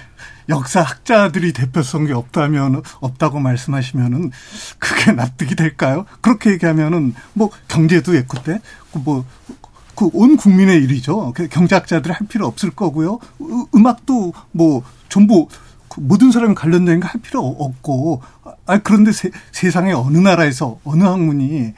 [0.49, 4.31] 역사 학자들이 대표성이 없다면 없다고 말씀하시면은
[4.79, 6.07] 그게 납득이 될까요?
[6.23, 8.61] 그렇게 얘기하면은 뭐 경제도 예컨대
[8.93, 9.25] 뭐
[9.99, 11.33] 그온 국민의 일이죠.
[11.35, 13.19] 그 경제학자들 할 필요 없을 거고요.
[13.41, 15.49] 으- 음악도 뭐 전부
[15.89, 18.23] 그 모든 사람이 관련된 거 할 필요 없고
[18.67, 21.73] 아 그런데 세, 세상에 어느 나라에서 어느 학문이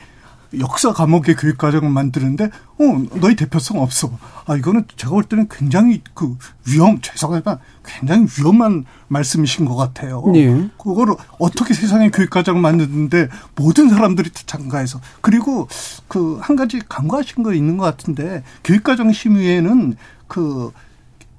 [0.59, 4.11] 역사 과목의 교육 과정을 만드는데 어 너희 대표성 없어.
[4.47, 6.37] 아 이거는 제가 볼 때는 굉장히 그
[6.67, 10.25] 위험 죄송하지만 굉장히 위험한 말씀이신 것 같아요.
[10.35, 10.69] 예.
[10.77, 15.69] 그거를 어떻게 세상에 교육 과정을 만드는데 모든 사람들이 다 참가해서 그리고
[16.09, 19.95] 그 한 가지 간과하신 거 있는 것 같은데 교육 과정 심의에는
[20.27, 20.73] 그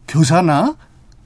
[0.08, 0.76] 교사나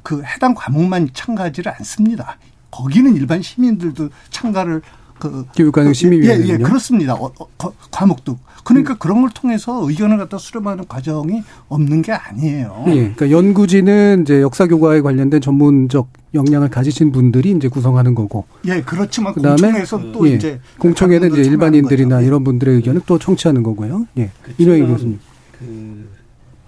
[0.01, 2.37] 그 해당 과목만 참가하지를 않습니다.
[2.71, 4.81] 거기는 일반 시민들도 참가를
[5.19, 6.53] 그 교육과정 심의위원회는요?
[6.53, 7.13] 예, 예, 그렇습니다.
[7.13, 12.83] 어, 어, 거- 과목도 그러니까 그런 걸 통해서 의견을 갖다 수렴하는 과정이 없는 게 아니에요.
[12.87, 18.45] 예, 그러니까 연구진은 이제 역사 교과에 관련된 전문적 역량을 가지신 분들이 이제 구성하는 거고.
[18.67, 23.61] 예, 그렇지만 그다음에 공청회에서 또 예, 이제 공청회는 이제 일반인들이나 이런 분들의 의견을 또 청취하는
[23.63, 24.07] 거고요.
[24.17, 24.31] 예.
[24.57, 25.19] 이노희 저는 교수님.
[25.59, 26.09] 그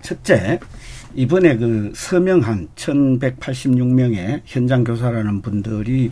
[0.04, 0.60] 첫째
[1.16, 6.12] 이번에 그 서명한 1186명의 현장 교사라는 분들이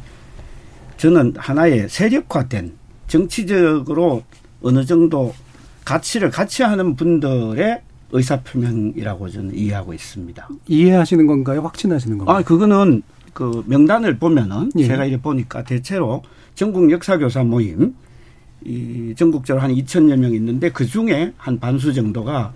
[0.98, 2.74] 저는 하나의 세력화된
[3.08, 4.24] 정치적으로
[4.62, 5.34] 어느 정도
[5.84, 7.82] 가치를 같이 하는 분들의
[8.12, 10.50] 의사표명이라고 저는 이해하고 있습니다.
[10.68, 11.62] 이해하시는 건가요?
[11.62, 12.38] 확신하시는 건가요?
[12.38, 13.04] 아, 그거는
[13.34, 14.86] 그 명단을 보면은 예.
[14.86, 16.24] 제가 이렇게 보니까 대체로
[16.56, 17.94] 전국 역사교사 모임
[18.64, 22.54] 이 전국적으로 한 2천여 명 있는데 그 중에 한 반수 정도가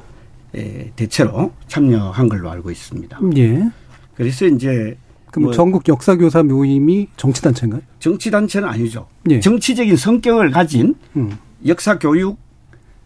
[0.56, 3.20] 에, 대체로 참여한 걸로 알고 있습니다.
[3.38, 3.70] 예.
[4.16, 4.98] 그래서 이제
[5.32, 7.82] 그럼 뭐 전국 역사교사 모임이 정치단체인가요?
[8.00, 9.08] 정치 단체는 아니죠.
[9.30, 9.40] 예.
[9.40, 11.38] 정치적인 성격을 가진 음.
[11.68, 12.38] 역사 교육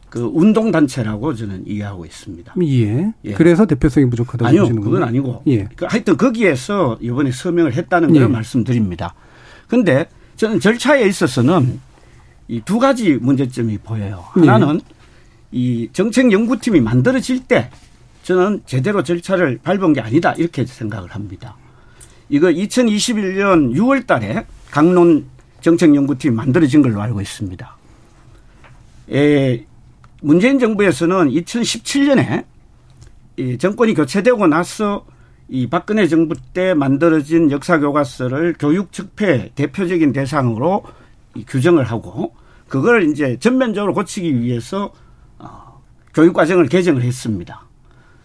[0.10, 2.54] 그 운동 단체라고 저는 이해하고 있습니다.
[2.64, 3.14] 예.
[3.26, 3.34] 예.
[3.34, 5.04] 그래서 대표성이 부족하다고 아니요, 보시는 그건?
[5.04, 5.42] 아니고.
[5.48, 5.68] 예.
[5.76, 8.28] 그 하여튼 거기에서 이번에 서명을 했다는 걸 예.
[8.28, 9.16] 말씀드립니다.
[9.68, 11.80] 근데 저는 절차에 있어서는
[12.50, 14.24] 이 두 가지 문제점이 보여요.
[14.38, 14.48] 예.
[14.48, 14.82] 하나는
[15.52, 17.70] 이 정책 연구팀이 만들어질 때
[18.24, 21.56] 저는 제대로 절차를 밟은 게 아니다 이렇게 생각을 합니다.
[22.30, 25.26] 이거 2021년 6월 달에 강론
[25.62, 27.78] 정책 연구팀이 만들어진 걸로 알고 있습니다.
[29.12, 29.66] 에,
[30.22, 32.46] 문재인 정부에서는 2017년에
[33.38, 35.06] 이 정권이 교체되고 나서
[35.50, 40.84] 이 박근혜 정부 때 만들어진 역사 교과서를 교육 적폐 대표적인 대상으로
[41.36, 42.34] 이 규정을 하고
[42.68, 44.94] 그걸 이제 전면적으로 고치기 위해서
[45.38, 45.82] 어,
[46.14, 47.66] 교육 과정을 개정을 했습니다.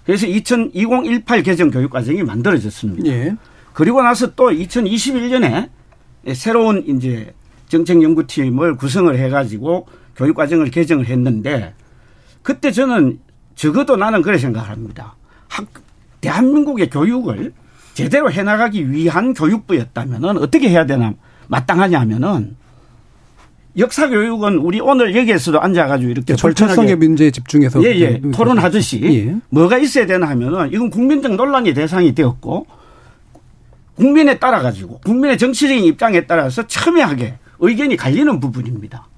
[0.05, 3.11] 그래서 2000, 2018 개정 교육 과정이 만들어졌습니다.
[3.11, 3.37] 예.
[3.79, 5.69] 그리고 나서 또 2021년에
[6.35, 7.33] 새로운 이제
[7.69, 9.87] 정책 연구팀을 구성을 해가지고
[10.17, 11.75] 교육 과정을 개정을 했는데
[12.43, 13.21] 그때 저는
[13.55, 15.15] 적어도 나는 그래 생각을 합니다.
[15.47, 15.69] 학,
[16.21, 17.53] 대한민국의 교육을
[17.95, 21.15] 제대로 해나가기 위한 교육부였다면은 어떻게 해야 되나
[21.47, 22.57] 마땅하냐 하면은
[23.77, 28.19] 역사 교육은 우리 오늘 여기에서도 앉아가지고 이렇게 절차성의 문제에 집중해서 예, 예.
[28.19, 29.37] 그- 토론하듯이 예.
[29.51, 32.67] 뭐가 있어야 되나 하면은 이건 국민적 논란의 대상이 되었고
[33.99, 39.09] 국민에 따라 가지고 국민의 정치적인 입장에 따라서 첨예하게 의견이 갈리는 부분입니다.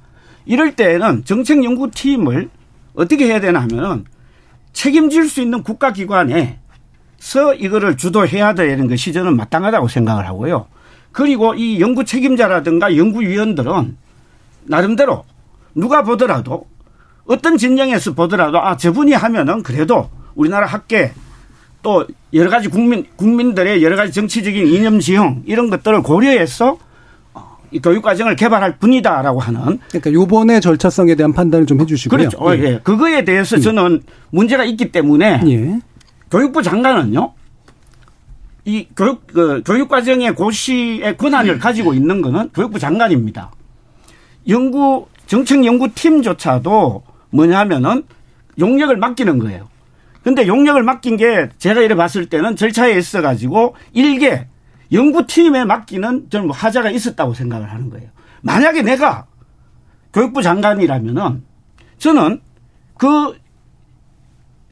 [0.47, 2.49] 이럴 때에는 정책 연구팀을
[2.95, 4.07] 어떻게 해야 되나 하면은
[4.73, 6.57] 책임질 수 있는 국가기관에서
[7.59, 10.67] 이거를 주도해야 되는 것이 저는 마땅하다고 생각을 하고요.
[11.13, 13.97] 그리고 이 연구 책임자라든가 연구위원들은
[14.65, 15.27] 나름대로
[15.75, 16.67] 누가 보더라도
[17.27, 21.13] 어떤 진영에서 보더라도 아 저분이 하면은 그래도 우리나라 학계
[21.83, 26.79] 또 여러 가지 국민 국민들의 여러 가지 정치적인 이념 지형 이런 것들을 고려해서
[27.35, 32.19] 어, 이 교육 과정을 개발할 분이다라고 하는 그러니까 요번에 절차성에 대한 판단을 좀 해주시고요.
[32.19, 32.39] 그렇죠.
[32.39, 32.81] 어, 예.
[32.83, 35.81] 그거에 대해서 저는 문제가 있기 때문에 예.
[36.31, 37.33] 교육부 장관은요.
[38.67, 43.51] 이 교육 그 교육 과정의 고시의 권한을 가지고 있는 거는 교육부 장관입니다.
[44.49, 48.03] 연구 정책 연구팀조차도 뭐냐면은
[48.59, 49.69] 용역을 맡기는 거예요.
[50.23, 54.47] 근데 용역을 맡긴 게 제가 이래 봤을 때는 절차에 있어 가지고 일개
[54.93, 58.09] 연구팀에 맡기는 저는 뭐 하자가 있었다고 생각을 하는 거예요.
[58.43, 59.27] 만약에 내가
[60.13, 61.45] 교육부 장관이라면은
[61.99, 62.41] 저는
[62.99, 63.39] 그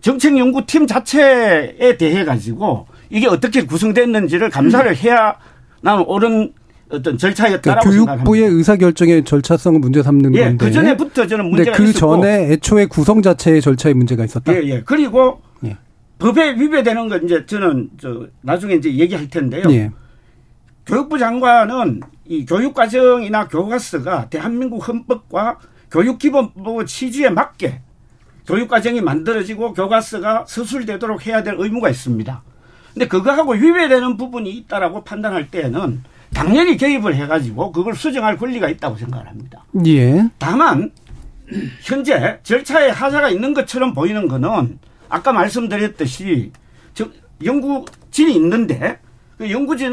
[0.01, 5.37] 정책연구팀 자체에 대해 가지고 이게 어떻게 구성됐는지를 감사를 해야
[5.81, 6.53] 나는 옳은
[6.91, 8.25] 어떤 절차였다라고 그러니까 생각합니다.
[8.25, 10.65] 교육부의 의사결정의 절차성을 문제 삼는 예, 건데.
[10.65, 14.55] 그 전에부터 저는 문제가 그 있었고 전에 애초에 구성 자체의 절차에 문제가 있었다.
[14.55, 14.83] 예, 예.
[14.83, 15.77] 그리고 예.
[16.19, 19.65] 법에 위배되는 건 이제 저는 저 나중에 이제 얘기할 텐데요.
[19.71, 19.91] 예.
[20.87, 25.59] 교육부 장관은 이 교육과정이나 교과서가 대한민국 헌법과
[25.91, 27.81] 교육기본법 취지에 맞게
[28.47, 32.43] 교육과정이 만들어지고 교과서가 서술되도록 해야 될 의무가 있습니다.
[32.95, 36.03] 근데 그거하고 위배되는 부분이 있다라고 판단할 때에는
[36.35, 39.65] 당연히 개입을 해가지고 그걸 수정할 권리가 있다고 생각을 합니다.
[39.87, 40.29] 예.
[40.39, 40.91] 다만
[41.83, 46.53] 현재 절차에 하자가 있는 것처럼 보이는 거는 아까 말씀드렸듯이
[46.95, 47.07] 저
[47.45, 48.99] 연구진이 있는데
[49.39, 49.93] 그 연구진의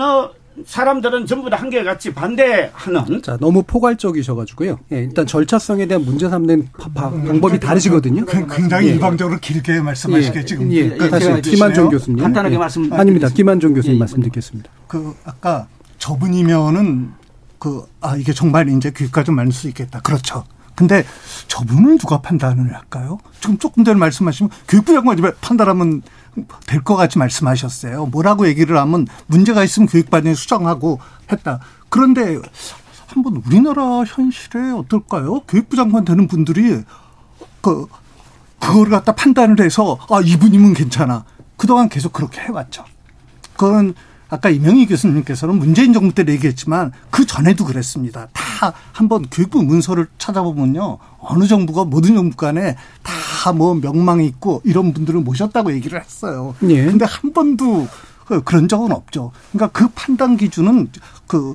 [0.66, 4.80] 사람들은 전부 다 한결같이 반대하는 자, 너무 포괄적이셔가지고요.
[4.94, 8.24] 예, 일단 절차성에 대한 문제 삼는 바- 바- 방법이 다르시거든요.
[8.26, 8.92] 그- 굉장히 예.
[8.94, 11.42] 일방적으로 길게 말씀하시게 예, 지금 예, 끝까지 다시 해주시네요.
[11.42, 12.24] 김한종 교수님.
[12.24, 12.60] 간단하게 예.
[12.60, 13.28] 말씀 아닙니다.
[13.28, 14.70] 김한종 교수님 예, 말씀 듣겠습니다.
[14.88, 15.68] 그 아까
[16.06, 17.14] 저분이면은
[17.58, 18.92] 그 아 이게 정말 이제
[19.26, 20.00] 좀 많을 수 있겠다.
[20.02, 20.44] 그렇죠.
[20.76, 21.04] 근데
[21.48, 23.18] 저분을 누가 판단을 할까요?
[23.40, 26.04] 지금 조금 전에 말씀하시면 교육부 장관이 판단하면
[26.68, 28.06] 될 것 같이 말씀하셨어요.
[28.08, 31.00] 뭐라고 얘기를 하면 문제가 있으면 교육반에 수정하고
[31.32, 31.60] 했다.
[31.90, 32.40] 그런데
[33.08, 35.40] 한번 우리나라 현실에 어떨까요?
[35.48, 36.84] 교육부 장관 되는 분들이
[37.62, 37.88] 그
[38.60, 41.26] 그걸 갖다 판단을 해서 아 이분이면 괜찮아.
[41.58, 42.84] 그동안 계속 그렇게 해왔죠.
[43.56, 43.96] 그건
[44.30, 48.28] 아까 이명희 교수님께서는 문재인 정부 때 얘기했지만 그 전에도 그랬습니다.
[48.34, 50.98] 다 한번 교육부 문서를 찾아보면요.
[51.20, 56.56] 어느 정부가 모든 정부 간에 다 뭐 명망이 있고 이런 분들을 모셨다고 얘기를 했어요.
[56.64, 56.84] 예.
[56.86, 57.88] 근데 한 번도
[58.26, 59.32] 그- 그런 적은 없죠.
[59.52, 60.90] 그러니까 그 판단 기준은
[61.28, 61.54] 그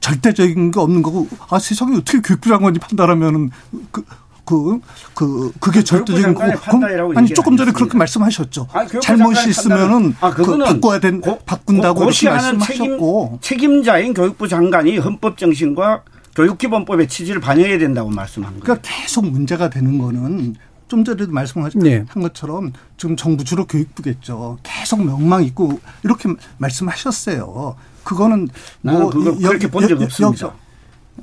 [0.00, 3.50] 절대적인 게 없는 거고 아 세상에 어떻게 교육부 장관이 판단하면은
[3.90, 4.02] 그
[4.50, 4.80] 그,
[5.14, 7.70] 그, 그게 절대적인 장관의 고- 판단이라고 공- 아니, 조금 전에.
[7.70, 8.66] 그렇게 말씀하셨죠.
[8.72, 13.38] 아니, 잘못이 있으면은 아, 그 바꿔야 된, 바꾼다고 이렇게 고시하는 말씀하셨고.
[13.40, 16.02] 책임, 책임 자인 교육부 장관이 헌법 정신과
[16.34, 18.62] 교육기본법의 취지를 반영해야 된다고 말씀한 거예요.
[18.64, 20.56] 그러니까 계속 문제가 되는 거는
[20.88, 22.04] 좀 전에도 말씀하신 네.
[22.08, 24.58] 한 것처럼 지금 정부 주로 교육부겠죠.
[24.64, 27.76] 계속 명망 있고 이렇게 말씀하셨어요.
[28.02, 28.48] 그거는
[28.82, 30.52] 나는 뭐 그렇게 본 적 없습니다.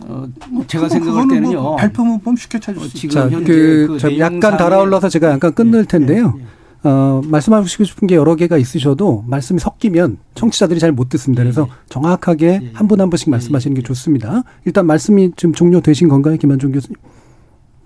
[0.01, 0.27] 어,
[0.67, 1.61] 제가 생각할 때는요.
[1.61, 3.19] 뭐 발표문 보면 쉽게 찾을 수 지금 있죠.
[3.19, 6.37] 자, 현재 그, 그저 약간 달아올라서 제가 약간 끊을 텐데요.
[6.83, 11.43] 어, 말씀하시고 싶은 게 여러 개가 있으셔도 말씀이 섞이면 청취자들이 잘 못 듣습니다.
[11.43, 14.43] 그래서 정확하게 한 분한 분씩 말씀하시는 게 좋습니다.
[14.65, 16.95] 일단 말씀이 지금 종료되신 건가요, 김한종 교수님?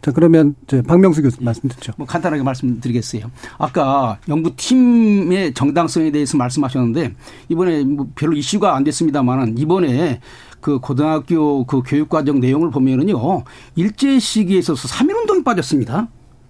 [0.02, 1.94] 자, 그러면 이제 박명수 교수님 말씀 듣죠.
[1.96, 3.30] 뭐 간단하게 말씀드리겠어요.
[3.60, 7.14] 아까 연구팀의 정당성에 대해서 말씀하셨는데
[7.50, 10.20] 이번에 뭐 별로 이슈가 안 됐습니다만은 이번에
[10.60, 13.44] 그 고등학교 그 교육과정 내용을 보면은요
[13.76, 16.08] 일제 시기에 있어서 3.1운동이 빠졌습니다.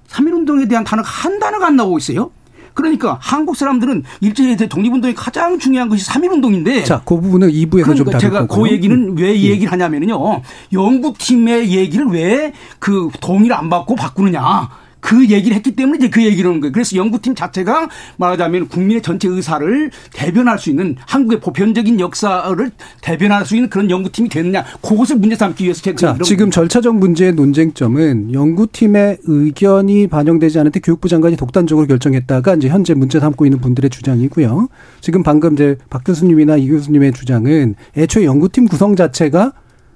[0.08, 2.32] 3.1운동에 대한 단어가 한 단어가 안 나오고 있어요.
[2.74, 8.06] 그러니까 한국 사람들은 일제에 대해 독립운동이 가장 중요한 것이 3.1운동인데 자, 그 부분은 2부에서 좀
[8.06, 8.64] 그러니까 다룰 제가 거고요.
[8.64, 9.50] 그 얘기는 왜이 예.
[9.52, 10.42] 얘기를 하냐면요.
[10.74, 14.70] 연구팀의 얘기를 왜 그 동의를 안 받고 바꾸느냐.
[15.02, 16.72] 그 얘기를 했기 때문에 이제 그 얘기를 하는 거예요.
[16.72, 23.56] 그래서 연구팀 자체가 말하자면 국민의 전체 의사를 대변할 수 있는 한국의 보편적인 역사를 대변할 수
[23.56, 24.64] 있는 그런 연구팀이 되느냐.
[24.82, 31.10] 그것을 문제 삼기 위해서 제가 지금 절차적 문제의 논쟁점은 연구팀의 의견이 반영되지 않을 때 교육부
[31.10, 34.70] 장관이 독단적으로 결정했다가 이제 현재 문제 삼고 있는 분들의 주장이고요.
[35.02, 39.54] 지금 방금 이제 박 교수님이나 이 교수님의 주장은 애초에 연구팀 구성 자체가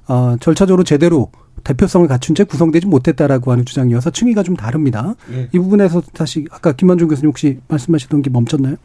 [0.08, 1.32] 어, 절차적으로 제대로
[1.64, 5.16] 대표성을 갖춘 채 구성되지 못했다라고 하는 주장이어서 층위가 좀 다릅니다.
[5.32, 5.50] 예.
[5.52, 8.76] 이 부분에서 다시 아까 김만중 교수님 혹시 말씀하시던 게 멈췄나요?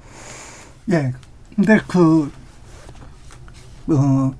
[0.91, 1.13] 예.
[1.57, 2.31] 근데 그,
[3.89, 4.33] 어,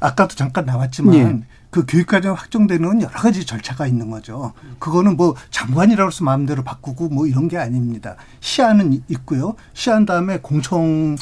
[0.00, 1.40] 아까도 잠깐 나왔지만 예.
[1.70, 4.52] 그 교육과정 확정되는 여러 가지 절차가 있는 거죠.
[4.78, 8.16] 그거는 뭐 장관이라고 해서 마음대로 바꾸고 뭐 이런 게 아닙니다.
[8.40, 9.56] 시안은 이- 있고요.
[9.74, 11.16] 시안 다음에 공청,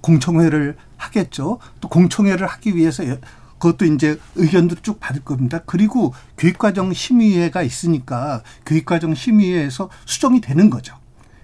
[0.00, 1.58] 공청회를 하겠죠.
[1.80, 3.18] 또 공청회를 하기 위해서 여-
[3.58, 5.60] 그것도 이제 의견들을 쭉 받을 겁니다.
[5.66, 10.96] 그리고 교육과정 심의회가 있으니까 교육과정 심의회에서 수정이 되는 거죠.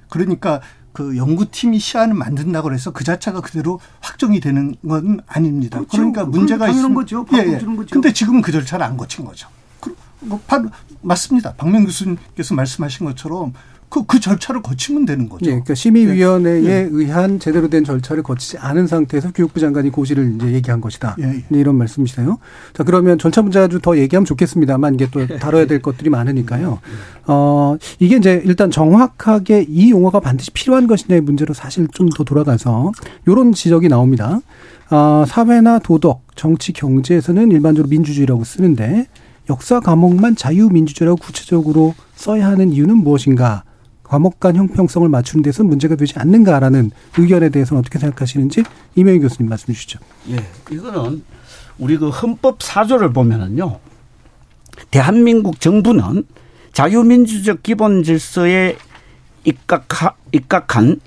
[0.09, 0.61] 그러니까
[0.92, 5.79] 그 연구팀이 시안을 만든다고 해서 그 자체가 그대로 확정이 되는 건 아닙니다.
[5.79, 5.96] 그렇죠.
[5.96, 7.27] 그러니까 문제가 있으면 거죠.
[7.35, 7.59] 예, 예.
[7.59, 7.87] 거죠.
[7.90, 9.48] 근데 지금은 그 절차를 안 거친 거죠.
[9.81, 10.62] 그, 뭐, 바-
[11.03, 11.55] 맞습니다.
[11.55, 13.53] 박명 교수님께서 말씀하신 것처럼
[13.94, 15.46] 그, 그 절차를 거치면 되는 거죠.
[15.46, 16.88] 예, 그러니까 심의위원회에 예.
[16.90, 21.14] 의한 제대로 된 절차를 거치지 않은 상태에서 교육부 장관이 고시를 이제 얘기한 것이다.
[21.20, 21.44] 예, 예.
[21.48, 22.38] 네, 이런 말씀이시네요.
[22.72, 26.80] 자, 그러면 절차 문제 아주 더 얘기하면 좋겠습니다만 이게 또 다뤄야 될 것들이 많으니까요.
[27.28, 32.90] 어, 이게 이제 일단 정확하게 이 용어가 반드시 필요한 것이냐의 문제로 사실 좀 더 돌아가서
[33.28, 34.40] 요런 지적이 나옵니다.
[34.90, 39.07] 아, 사회나 도덕, 정치, 경제에서는 일반적으로 민주주의라고 쓰는데
[39.50, 43.62] 역사 과목만 자유민주주의라고 구체적으로 써야 하는 이유는 무엇인가?
[44.05, 48.62] 과목 간 형평성을 맞추는 데서 문제가 되지 않는가라는 의견에 대해서는 어떻게 생각하시는지
[48.95, 49.99] 이명희 교수님 말씀해 주시죠.
[50.31, 50.37] 예,
[50.71, 51.25] 이거는
[51.79, 53.81] 우리 그 헌법 사조를 보면은요.
[54.90, 56.25] 대한민국 정부는
[56.73, 58.77] 자유민주적 기본 질서에
[59.45, 61.01] 입각하, 입각한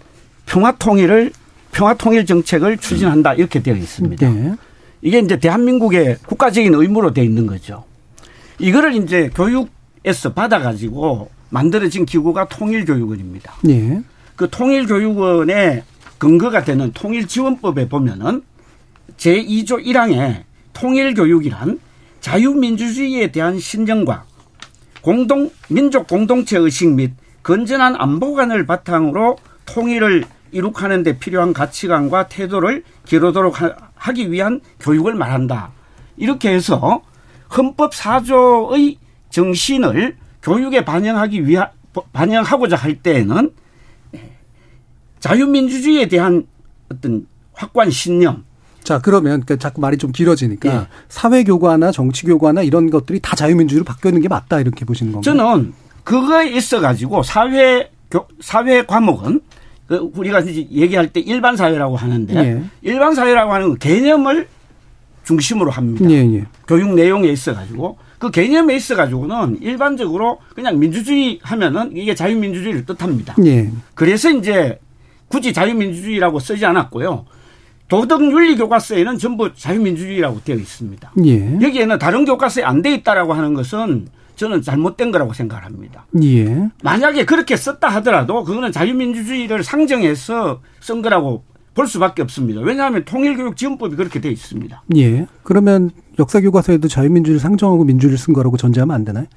[0.46, 1.32] 평화 통일을
[1.72, 4.30] 평화 통일 정책을 추진한다 이렇게 되어 있습니다.
[4.30, 4.56] 네.
[5.02, 7.84] 이게 이제 대한민국의 국가적인 의무로 되어 있는 거죠.
[8.60, 13.54] 이거를 이제 교육에서 받아가지고 만들어진 기구가 통일교육원입니다.
[13.70, 14.02] 예.
[14.36, 15.84] 그 통일교육원의
[16.18, 18.44] 근거가 되는 통일지원법에 보면은
[19.18, 21.80] 제2조 1항에 통일교육이란
[22.22, 24.26] 자유민주주의에 대한 신념과
[25.02, 33.62] 공동 민족 공동체 의식 및 건전한 안보관을 바탕으로 통일을 이룩하는 데 필요한 가치관과 태도를 기르도록
[33.62, 35.72] 하- 하기 위한 교육을 말한다.
[36.18, 37.02] 이렇게 해서
[37.56, 38.98] 헌법 4조의
[39.30, 40.16] 정신을
[40.48, 41.70] 교육에 반영하기 위하
[42.14, 43.52] 반영하고자 할 때에는
[45.20, 46.48] 자유민주주의에 대한
[46.90, 48.46] 어떤 확고한 신념
[48.82, 50.88] 자, 그러면 그 자꾸 말이 좀 길어지니까 예.
[51.10, 55.36] 사회 교과나 정치 교과나 이런 것들이 다 자유민주주의로 바뀌어 있는 게 맞다 이렇게 보시는 건가요?
[55.36, 55.74] 저는
[56.06, 59.42] 그거에 있어 가지고 사회 교 사회 과목은
[59.88, 62.64] 그 우리가 이제 얘기할 때 일반 사회라고 하는데 예.
[62.82, 64.48] 일반 사회라고 하는 건 개념을
[65.26, 66.10] 중심으로 합니다.
[66.10, 66.46] 예, 예.
[66.66, 73.36] 교육 내용에 있어 가지고 그 개념에 있어 가지고는 일반적으로 그냥 민주주의 하면은 이게 자유민주주의를 뜻합니다.
[73.46, 73.72] 예.
[73.94, 74.80] 그래서 이제
[75.28, 77.26] 굳이 자유민주주의라고 쓰지 않았고요.
[77.90, 81.12] 도덕윤리 교과서에는 전부 자유민주주의라고 되어 있습니다.
[81.26, 81.60] 예.
[81.62, 86.06] 여기에는 다른 교과서에 안 돼 있다라고 하는 것은 저는 잘못된 거라고 생각합니다.
[86.24, 86.70] 예.
[86.84, 91.44] 만약에 그렇게 썼다 하더라도 그거는 자유민주주의를 상정해서 쓴 거라고
[91.78, 92.62] 볼 수밖에 없습니다.
[92.62, 94.82] 왜냐하면 통일교육지원법이 그렇게 되어 있습니다.
[94.96, 95.28] 예.
[95.44, 99.28] 그러면 역사 교과서에도 자유민주주의를 상정하고 민주주의를 쓴 거라고 전제하면 안 되나요?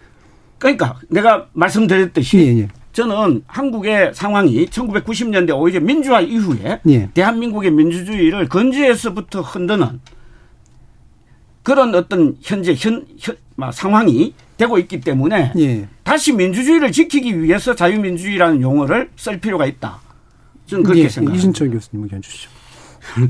[0.59, 2.69] 그러니까 내가 말씀드렸듯이 예, 예.
[2.95, 7.11] 저는 한국의 상황이 1990년대 오히려 민주화 이후에 예.
[7.13, 10.01] 대한민국의 민주주의를 근저에서부터 흔드는
[11.63, 15.89] 그런 어떤 현재 현, 현막 상황이 되고 있기 때문에 예.
[16.05, 20.01] 다시 민주주의를 지키기 위해서 자유민주주의라는 용어를 쓸 필요가 있다.
[20.71, 21.39] 저는 그렇게 예, 생각합니다.
[21.39, 22.51] 이준철 교수님 의견 주시죠.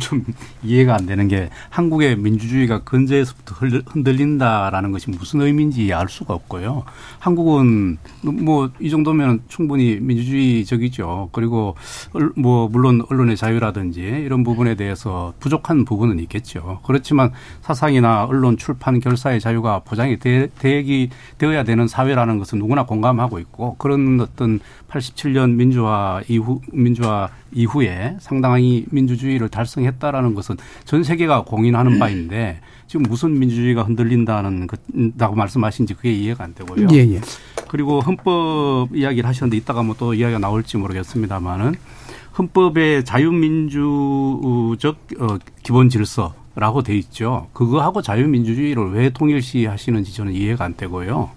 [0.01, 0.25] 좀
[0.63, 6.85] 이해가 안 되는 게 한국의 민주주의가 근저에서부터 흔들- 흔들린다라는 것이 무슨 의미인지 알 수가 없고요.
[7.19, 11.31] 한국은 뭐 이 정도면 충분히 민주주의적이죠.
[11.33, 11.77] 그리고
[12.13, 16.81] 얼- 뭐 물론 언론의 자유라든지 이런 부분에 대해서 부족한 부분은 있겠죠.
[16.85, 23.39] 그렇지만 사상이나 언론 출판 결사의 자유가 보장이 되, 되기 되어야 되는 사회라는 것은 누구나 공감하고
[23.41, 31.99] 있고 그런 어떤 87년 민주화 이후 민주화 이후에 상당히 민주주의를 달성했다라는 것은 전 세계가 공인하는
[31.99, 36.89] 바인데 지금 무슨 민주주의가 흔들린다는 것다고 말씀하신지 그게 이해가 안 되고요.
[36.93, 37.21] 예, 예.
[37.69, 41.75] 그리고 헌법 이야기를 하셨는데 이따가 뭐 또 이야기가 나올지 모르겠습니다만은
[42.39, 47.49] 헌법의 자유민주적 어, 기본 질서라고 돼 있죠.
[47.53, 51.31] 그거하고 자유민주주의를 왜 통일시 하시는지 저는 이해가 안 되고요.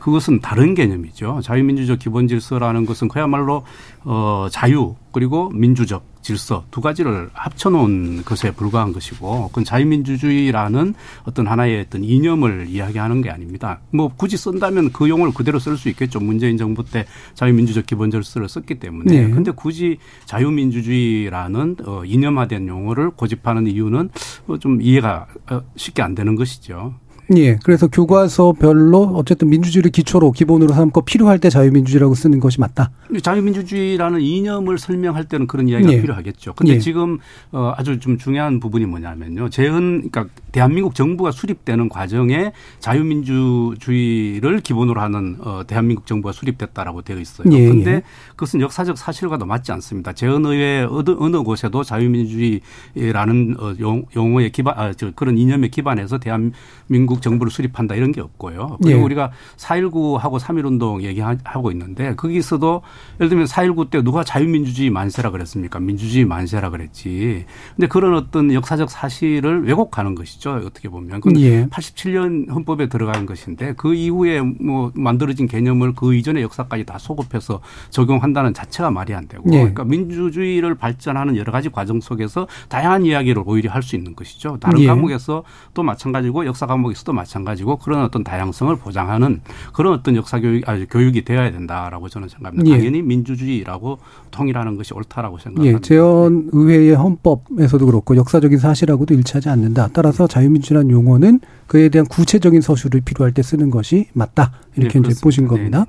[0.00, 1.40] 그것은 다른 개념이죠.
[1.44, 3.64] 자유민주적 기본 질서라는 것은 그야말로
[4.04, 11.86] 어 자유 그리고 민주적 질서 두 가지를 합쳐놓은 것에 불과한 것이고 그건 자유민주주의라는 어떤 하나의
[11.86, 13.80] 어떤 이념을 이야기하는 게 아닙니다.
[13.90, 16.20] 뭐 굳이 쓴다면 그 용어를 그대로 쓸 수 있겠죠.
[16.20, 19.12] 문재인 정부 때 자유민주적 기본 질서를 썼기 때문에.
[19.12, 19.30] 네.
[19.30, 24.10] 근데 굳이 자유민주주의라는 어 이념화된 용어를 고집하는 이유는
[24.46, 26.94] 어, 좀 이해가 어, 쉽게 안 되는 것이죠.
[27.36, 27.58] 예.
[27.62, 32.90] 그래서 교과서별로 어쨌든 민주주의를 기초로 기본으로 삼고 필요할 때 자유민주주의라고 쓰는 것이 맞다.
[33.22, 36.00] 자유민주주의라는 이념을 설명할 때는 그런 이야기가 예.
[36.00, 36.54] 필요하겠죠.
[36.54, 36.78] 근데 예.
[36.78, 37.18] 지금
[37.52, 39.50] 어 아주 좀 중요한 부분이 뭐냐면요.
[39.50, 47.52] 재헌 그러니까 대한민국 정부가 수립되는 과정에 자유민주주의를 기본으로 하는 어 대한민국 정부가 수립됐다라고 되어 있어요.
[47.52, 48.02] 예, 근데 예.
[48.30, 50.12] 그것은 역사적 사실과도 맞지 않습니다.
[50.12, 57.22] 재헌의회 어느, 어느 곳에도 자유민주주의라는 어, 용, 용어에 기반, 아, 저 그런 이념에 기반해서 대한민국
[57.22, 58.78] 정부를 수립한다 이런 게 없고요.
[58.82, 59.02] 그리고 예.
[59.02, 62.82] 우리가 4.19하고 3.1운동 얘기하고 있는데 거기서도
[63.20, 65.80] 예를 들면 4.19 때 누가 자유민주주의 만세라 그랬습니까?
[65.80, 67.44] 민주주의 만세라 그랬지.
[67.76, 70.39] 근데 그런 어떤 역사적 사실을 왜곡하는 것이죠.
[70.48, 71.20] 어떻게 보면.
[71.20, 71.66] 그건 예.
[71.66, 78.54] 87년 헌법에 들어간 것인데 그 이후에 뭐 만들어진 개념을 그 이전의 역사까지 다 소급해서 적용한다는
[78.54, 79.58] 자체가 말이 안 되고 예.
[79.58, 84.58] 그러니까 민주주의를 발전하는 여러 가지 과정 속에서 다양한 이야기를 오히려 할 수 있는 것이죠.
[84.60, 84.86] 다른 예.
[84.86, 85.42] 과목에서
[85.74, 89.40] 또 마찬가지고 역사 과목에서도 마찬가지고 그런 어떤 다양성을 보장하는
[89.72, 92.70] 그런 어떤 역사 교육 아 교육이 되어야 된다라고 저는 생각합니다.
[92.70, 92.78] 예.
[92.78, 93.98] 당연히 민주주의라고
[94.30, 95.80] 통일하는 것이 옳다라고 예, 생각합니다.
[95.80, 99.88] 재헌 의회의 헌법에서도 그렇고 역사적인 사실하고도 일치하지 않는다.
[99.92, 104.52] 따라서 자유민주라는 용어는 그에 대한 구체적인 서술을 필요할 때 쓰는 것이 맞다.
[104.76, 105.46] 이렇게 네, 이제 보신.
[105.46, 105.86] 겁니다.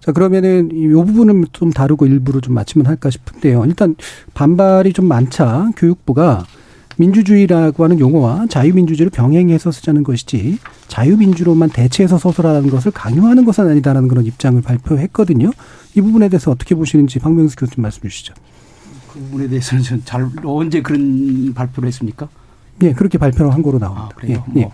[0.00, 3.64] 자, 그러면은 이 부분은 좀 다루고 일부로 좀 마치면 할까 싶은데요.
[3.66, 3.96] 일단
[4.34, 6.46] 반발이 좀 많자 교육부가
[6.96, 14.24] 민주주의라고 하는 용어와 자유민주주의를 병행해서 쓰자는 것이지 자유민주로만 대체해서 서술하는 것을 강요하는 것은 아니다라는 그런
[14.24, 15.50] 입장을 발표했거든요.
[15.94, 18.34] 이 부분에 대해서 어떻게 보시는지 박명수 교수님 말씀 주시죠.
[19.12, 22.28] 그 부분에 대해서는 전잘 언제 그런 발표를 했습니까?
[22.82, 24.08] 예, 그렇게 발표를 한 거로 나옵니다.
[24.12, 24.44] 아, 그래요?
[24.56, 24.62] 예, 예.
[24.64, 24.72] 뭐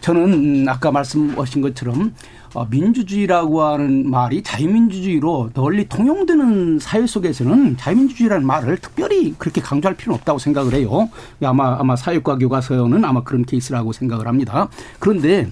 [0.00, 2.14] 저는 음, 아까 말씀하신 것처럼
[2.54, 10.18] 어, 민주주의라고 하는 말이 자유민주주의로 널리 통용되는 사회 속에서는 자유민주주의라는 말을 특별히 그렇게 강조할 필요는
[10.18, 11.10] 없다고 생각을 해요.
[11.42, 14.68] 아마 아마 사회과 교과서는 아마 그런 케이스라고 생각을 합니다.
[14.98, 15.50] 그런데 이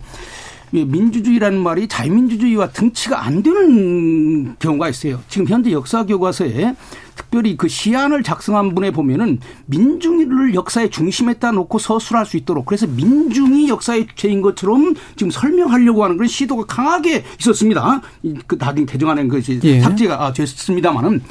[0.70, 5.20] 민주주의라는 말이 자유민주주의와 등치가 안 되는 경우가 있어요.
[5.28, 6.74] 지금 현재 역사 교과서에
[7.14, 13.68] 특별히 그 시안을 작성한 분에 보면은 민중을 역사의 중심에다 놓고 서술할 수 있도록 그래서 민중이
[13.68, 18.02] 역사의 주체인 것처럼 지금 설명하려고 하는 그런 시도가 강하게 있었습니다.
[18.22, 19.80] 이그 나중에 개정하는 것이 예.
[19.80, 21.22] 삭제가 아, 됐습니다만은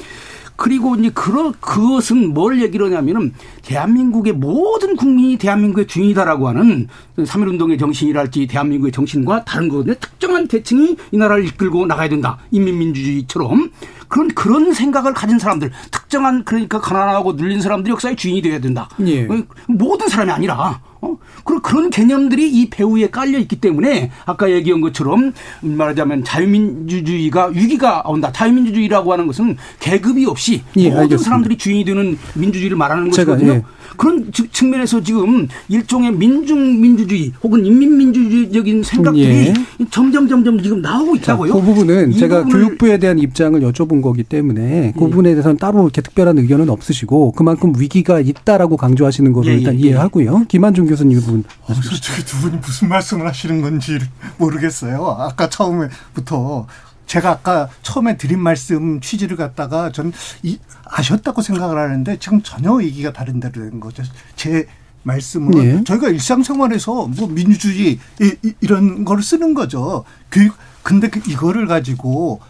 [0.56, 6.88] 그리고 이제 그런 그것은 뭘 얘기를 하냐면은 대한민국의 모든 국민이 대한민국의 주인이다라고 하는
[7.18, 9.94] 3.1운동의 정신이랄지 대한민국의 정신과 다른 거거든요.
[10.00, 12.38] 특정한 대층이 이 나라를 이끌고 나가야 된다.
[12.50, 13.70] 인민민주주의처럼.
[14.08, 18.88] 그런 그런 생각을 가진 사람들, 특정한 그러니까 가난하고 눌린 사람들이 역사의 주인이 되어야 된다.
[19.06, 19.24] 예.
[19.26, 21.16] 어, 모든 사람이 아니라 어?
[21.44, 28.30] 그런 그런 개념들이 이 배후에 깔려 있기 때문에 아까 얘기한 것처럼 말하자면 자유민주주의가 위기가 온다.
[28.32, 31.24] 자유민주주의라고 하는 것은 계급이 없이 예, 모든 알겠습니다.
[31.24, 33.58] 사람들이 주인이 되는 민주주의를 말하는 제가, 것이거든요.
[33.58, 33.62] 예.
[33.96, 39.54] 그런 즉- 측면에서 지금 일종의 민중 민주주의 혹은 인민 민주주의적인 생각들이 예.
[39.90, 41.52] 점점 점점 지금 나오고 자, 있다고요.
[41.54, 45.10] 그 부분은 이 제가 교육부에 대한 입장을 여쭤본 거기 때문에 그 예.
[45.10, 49.74] 부분에 대해서는 따로 이렇게 특별한 의견은 없으시고 그만큼 위기가 있다라고 강조하시는 걸로 예, 예, 일단
[49.74, 49.78] 예.
[49.78, 50.44] 이해하고요.
[50.46, 53.98] 김한중 교수님 부분 어, 솔직히 두 분이 무슨 말씀을 하시는 건지
[54.38, 55.04] 모르겠어요.
[55.18, 56.66] 아까 처음에부터
[57.06, 63.12] 제가 아까 처음에 드린 말씀 취지를 갖다가 전 이, 아셨다고 생각을 하는데 지금 전혀 얘기가
[63.12, 64.02] 다른 대로 된 거죠.
[64.36, 64.66] 제
[65.02, 65.84] 말씀은 예.
[65.84, 70.04] 저희가 일상생활에서 뭐 민주주의 이, 이, 이런 걸 쓰는 거죠.
[70.30, 72.40] 교육 근데 그 이거를 가지고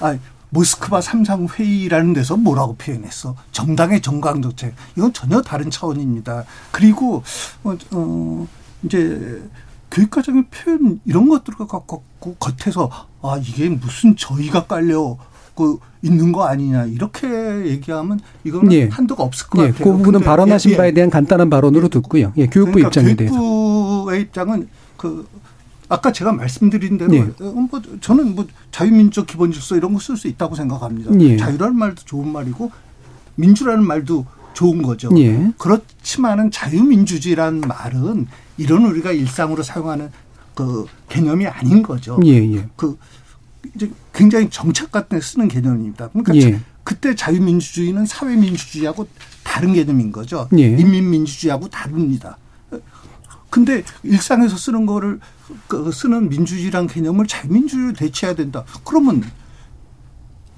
[0.00, 0.16] 아
[0.50, 3.34] 모스크바 삼상 회의라는 데서 뭐라고 표현했어?
[3.52, 4.74] 정당의 정강 정책.
[4.96, 6.44] 이건 전혀 다른 차원입니다.
[6.70, 7.22] 그리고
[7.64, 8.46] 어, 어
[8.82, 9.42] 이제
[9.90, 12.90] 교육과정의 표현 이런 것들을 갖고 겉에서
[13.22, 15.16] 아 이게 무슨 저희가 깔려
[15.54, 17.26] 그 있는 거 아니냐 이렇게
[17.66, 18.88] 얘기하면 이거는 예.
[18.88, 19.84] 한도가 없을 것 예, 같아요.
[19.84, 20.76] 그 부분은 발언하신 예, 예.
[20.76, 22.32] 바에 대한 간단한 발언으로 듣고요.
[22.36, 23.34] 예, 교육부 그러니까 입장에 대해서.
[23.34, 25.26] 교육부의 입장은 그
[25.88, 27.20] 아까 제가 말씀드린 대로 예.
[27.20, 31.12] 어, 뭐 저는 뭐 자유민주적 기본 질서 이런 거 쓸 수 있다고 생각합니다.
[31.20, 31.36] 예.
[31.36, 32.70] 자유라는 말도 좋은 말이고
[33.36, 35.10] 민주라는 말도 좋은 거죠.
[35.18, 35.52] 예.
[35.58, 38.26] 그렇지만은 자유민주주의라는 말은
[38.56, 40.10] 이런 우리가 일상으로 사용하는
[40.54, 42.18] 그 개념이 아닌 거죠.
[42.24, 42.66] 예, 예.
[42.76, 42.98] 그
[43.74, 46.08] 이제 굉장히 정책 같은 데 쓰는 개념입니다.
[46.08, 46.52] 그러니까 예.
[46.52, 49.06] 자- 그때 자유민주주의는 사회민주주의하고
[49.44, 50.48] 다른 개념인 거죠.
[50.56, 50.62] 예.
[50.68, 52.38] 인민민주주의하고 다릅니다.
[53.50, 55.20] 근데 일상에서 쓰는 거를
[55.68, 58.64] 그 쓰는 민주주의란 개념을 자유민주주의로 대체해야 된다.
[58.84, 59.22] 그러면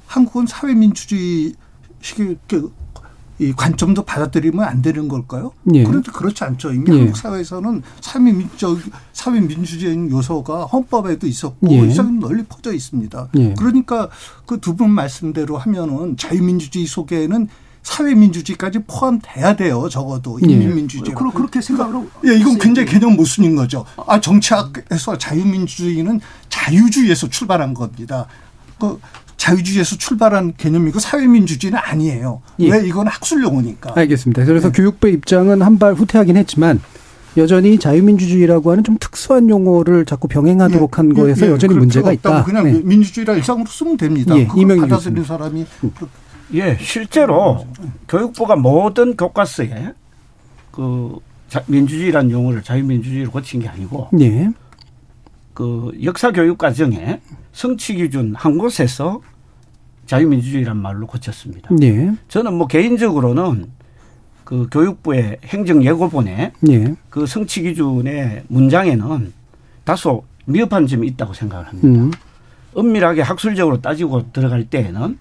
[0.07, 1.55] 한국은 사회민주주의
[2.01, 5.53] 식의 그이 관점도 받아들이면 안 되는 걸까요?
[5.75, 5.85] 예.
[5.85, 6.73] 그런데 그렇지 않죠.
[6.73, 6.99] 이미 예.
[6.99, 8.79] 한국 사회에서는 사회민주적
[9.13, 11.77] 사회민주주의적인 요소가 헌법에도 있었고 예.
[11.81, 13.29] 일상 널리 퍼져 있습니다.
[13.37, 13.55] 예.
[13.55, 14.09] 그러니까
[14.47, 17.49] 그 두 분 말씀대로 하면은 자유민주주의 속에는
[17.89, 19.89] 사회민주주의까지 포함돼야 돼요.
[19.91, 20.53] 적어도 예.
[20.53, 21.15] 인민민주주의.
[21.15, 23.85] 그러- 그렇게 생각을 하고 예, 이건 굉장히 개념 모순인 거죠.
[24.07, 28.27] 아, 정치학에서 자유민주주의는 자유주의에서 출발한 겁니다.
[28.79, 28.99] 그
[29.37, 32.43] 자유주의에서 출발한 개념이고 사회민주주의는 아니에요.
[32.61, 32.71] 예.
[32.73, 33.93] 왜 이건 학술 용어니까.
[33.97, 34.43] 알겠습니다.
[34.43, 34.47] 네.
[34.47, 36.81] 그래서 교육부 입장은 한 발 후퇴하긴 했지만
[37.37, 42.43] 여전히 자유민주주의라고 하는 좀 특수한 용어를 자꾸 병행하도록 한 거에서 예, 여전히 그럴 문제가 있다.
[42.43, 42.81] 그냥 네.
[42.83, 44.37] 민주주의라 일상으로 쓰면 됩니다.
[44.37, 45.25] 예, 그걸 이명희 교수님.
[45.25, 45.65] 사람이
[46.55, 47.67] 예, 실제로
[48.09, 49.93] 교육부가 모든 교과서에
[50.71, 51.19] 그
[51.49, 54.49] 자- 민주주의라는 용어를 자유민주주의로 고친 게 아니고 예.
[55.55, 57.21] 그 역사 교육 과정에
[57.53, 59.21] 성취 기준 한 곳에서
[60.07, 61.71] 자유민주주의란 말로 고쳤습니다.
[61.83, 62.13] 예.
[62.29, 63.67] 저는 뭐 개인적으로는
[64.45, 66.95] 그 교육부의 행정 예고본에 예.
[67.11, 69.33] 그 성취 기준의 문장에는
[69.85, 71.89] 다소 미흡한 점이 있다고 생각을 합니다.
[71.89, 72.11] 음.
[72.75, 75.19] 엄밀하게 학술적으로 따지고 들어갈 때에는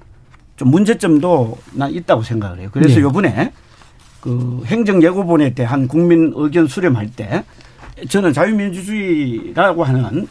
[0.57, 2.69] 좀 문제점도 난 있다고 생각을 해요.
[2.71, 3.01] 그래서 네.
[3.01, 3.53] 요번에
[4.19, 7.43] 그 행정 예고본에 대한 국민 의견 수렴할 때
[8.09, 10.27] 저는 자유민주주의라고 하는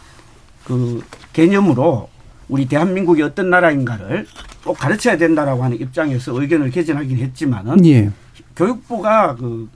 [0.64, 1.02] 그
[1.32, 2.10] 개념으로
[2.48, 4.26] 우리 대한민국이 어떤 나라인가를
[4.64, 8.10] 꼭 가르쳐야 된다라고 하는 입장에서 의견을 개진하긴 했지만은 예.
[8.54, 9.68] 교육부가 그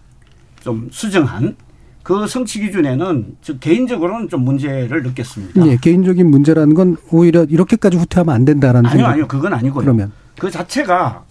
[0.60, 1.56] 좀 수정한
[2.10, 5.64] 그 성취 기준에는 저 개인적으로는 좀 문제를 느꼈습니다.
[5.68, 5.76] 예.
[5.80, 9.12] 개인적인 문제라는 건 오히려 이렇게까지 후퇴하면 안 된다라는 아니요, 생각.
[9.12, 9.80] 아니요, 그건 아니고요.
[9.84, 11.22] 그러면 그 자체가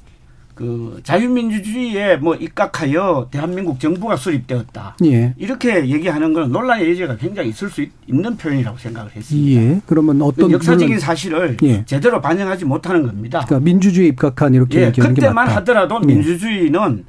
[0.56, 4.96] 그 자유민주주의에 뭐 입각하여 대한민국 정부가 수립되었다.
[5.04, 5.34] 예.
[5.38, 9.62] 이렇게 얘기하는 건 논란의 여지가 굉장히 있을 수 있- 있는 표현이라고 생각을 했습니다.
[9.62, 9.82] 예.
[9.86, 11.84] 그러면 어떤 역사적인 물론 사실을 예.
[11.86, 13.44] 제대로 반영하지 못하는 겁니다.
[13.46, 15.46] 그러니까 민주주의 입각한 이렇게 예, 얘기하는 게 그때만.
[15.50, 16.08] 하더라도 예.
[16.08, 17.04] 민주주의는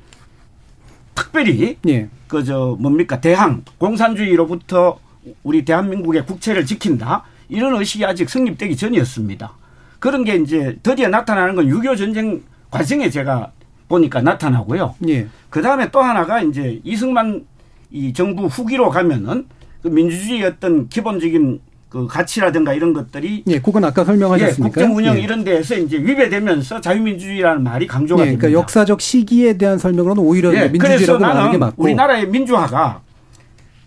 [1.15, 2.09] 특별히 예.
[2.31, 5.01] 그 저 뭡니까 대항 공산주의로부터
[5.43, 9.53] 우리 대한민국의 국채를 지킨다 이런 의식이 아직 성립되기 전이었습니다.
[9.99, 13.51] 그런 게 이제 드디어 나타나는 건6.25 전쟁 과정에 제가
[13.89, 14.95] 보니까 나타나고요.
[15.09, 15.27] 예.
[15.51, 17.45] 그 다음에 또 하나가 이제 이승만
[17.91, 19.47] 이 정부 후기로 가면은
[19.83, 21.61] 그 민주주의 어떤 기본적인
[21.91, 24.69] 그 가치라든가 이런 것들이 예, 그건 아까 예, 설명하셨으니까.
[24.81, 25.23] 국정 운영 예.
[25.23, 28.43] 이런 데에서 이제 위배되면서 자유민주주의라는 말이 강조가 예, 됩니다.
[28.43, 31.83] 그러니까 역사적 시기에 대한 설명으로는 오히려 예, 민주주의라고 말하는 게 나는 맞고.
[31.83, 33.01] 우리나라의 민주화가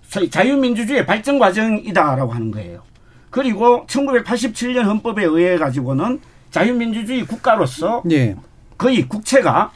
[0.10, 2.82] 자- 자유민주주의의 발전 과정이다라고 하는 거예요.
[3.30, 6.20] 그리고 1987년 헌법에 의해 가지고는
[6.52, 8.36] 자유민주주의 국가로서 예.
[8.78, 9.72] 거의 국채가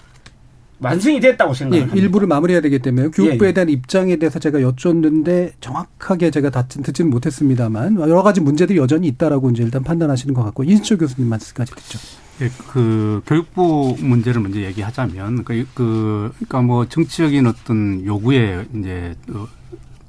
[0.80, 1.96] 완성이 됐다고 예, 생각합니다.
[1.96, 3.54] 일부를 마무리해야 되기 때문에 교육부에 예, 예.
[3.54, 9.50] 대한 입장에 대해서 제가 여쭙는데 정확하게 제가 다 듣지는 못했습니다.만 여러 가지 문제들이 여전히 있다라고
[9.52, 12.00] 이제 일단 판단하시는 것 같고 인수철 교수님 말씀까지 듣죠.
[12.42, 19.48] 예, 그 교육부 문제를 먼저 얘기하자면 그, 그 그러니까 뭐 정치적인 어떤 요구에 이제 어,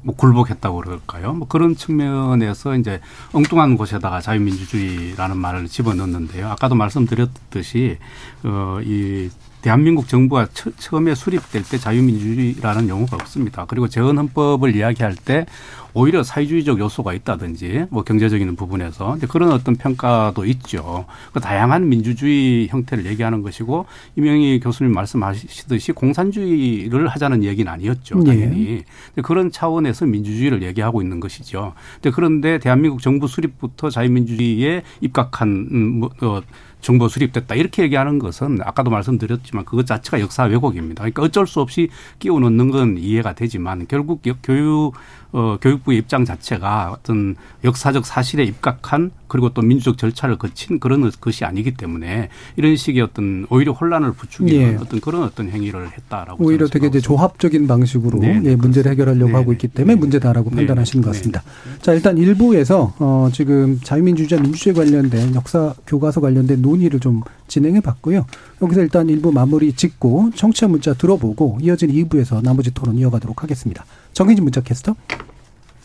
[0.03, 1.33] 뭐 굴복했다고 그럴까요?
[1.33, 3.01] 뭐 그런 측면에서 이제
[3.33, 6.49] 엉뚱한 곳에다가 자유민주주의라는 말을 집어넣는데요.
[6.49, 7.99] 아까도 말씀드렸듯이
[8.45, 9.31] 어이
[9.63, 13.65] 대한민국 정부가 처, 처음에 수립될 때 자유민주주의라는 용어가 없습니다.
[13.67, 15.47] 그리고 재헌헌법을 이야기할 때
[15.95, 21.07] 오히려 사회주의적 요소가 있다든지 뭐 경제적인 부분에서 이제 그런 어떤 평가도 있죠.
[21.33, 23.87] 그 다양한 민주주의 형태를 얘기하는 것이고
[24.17, 28.21] 이명희 교수님 말씀하시듯이 공산주의를 하자는 얘기는 아니었죠.
[28.21, 28.25] 예.
[28.25, 28.85] 당연히.
[29.15, 31.73] 근데 그런 차원에서 민주주의를 얘기하고 있는 것이죠.
[32.15, 36.43] 그런데 대한민국 정부 수립부터 자유민주주의에 입각한 음, 뭐, 어,
[36.81, 41.03] 정보 수립됐다 이렇게 얘기하는 것은 아까도 말씀드렸지만 그것 자체가 역사 왜곡입니다.
[41.03, 44.95] 그러니까 어쩔 수 없이 끼워 넣는 건 이해가 되지만 결국 교육
[45.33, 51.45] 어, 교육부의 입장 자체가 어떤 역사적 사실에 입각한 그리고 또 민주적 절차를 거친 그런 것이
[51.45, 54.77] 아니기 때문에 이런 식의 어떤 오히려 혼란을 부추기는 예.
[54.77, 59.29] 어떤 그런 어떤 행위를 했다라고 오히려 되게 이제 조합적인 방식으로 네, 네, 예, 문제를 해결하려고
[59.29, 61.19] 네, 하고 있기 때문에 문제다라고 네, 판단하시는 것 네.
[61.19, 61.43] 같습니다.
[61.83, 68.27] 자, 일단 일부에서 어, 지금 자유민주주의와 민주주의 관련된 역사 교과서 관련된 논의를 좀 진행해 봤고요.
[68.63, 73.85] 여기서 일단 일부 마무리 짓고 청취자 문자 들어보고 이어진 2부에서 나머지 토론 이어가도록 하겠습니다.
[74.13, 74.95] 정희진 문자 캐스터.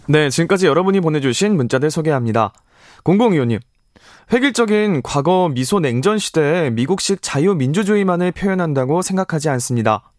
[0.08, 2.54] 네, 지금까지 여러분이 보내주신 문자들 소개합니다.
[3.04, 3.60] 0025님.
[4.32, 10.12] 획일적인 과거 미소 냉전 시대에 미국식 자유민주주의만을 표현한다고 생각하지 않습니다.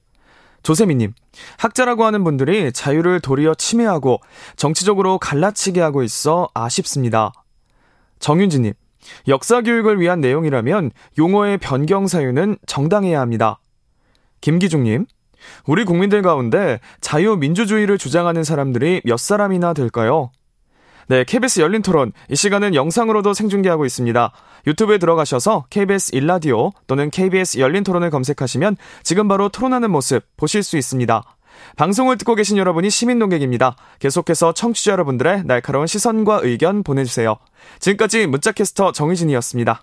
[0.62, 1.12] 조세미님,
[1.58, 4.20] 학자라고 하는 분들이 자유를 도리어 침해하고
[4.56, 7.32] 정치적으로 갈라치게 하고 있어 아쉽습니다.
[8.18, 8.72] 정윤지님,
[9.28, 13.60] 역사 교육을 위한 내용이라면 용어의 변경 사유는 정당해야 합니다.
[14.40, 15.06] 김기중님,
[15.66, 20.30] 우리 국민들 가운데 자유민주주의를 주장하는 사람들이 몇 사람이나 될까요?
[21.06, 22.12] 네, KBS 열린 토론.
[22.30, 24.32] 이 시간은 영상으로도 생중계하고 있습니다.
[24.66, 30.76] 유튜브에 들어가셔서 KBS 일라디오 또는 KBS 열린 토론을 검색하시면 지금 바로 토론하는 모습 보실 수
[30.78, 31.22] 있습니다.
[31.76, 33.76] 방송을 듣고 계신 여러분이 시민 농객입니다.
[33.98, 37.36] 계속해서 청취자 여러분들의 날카로운 시선과 의견 보내주세요.
[37.78, 39.82] 지금까지 문자캐스터 정희진이었습니다.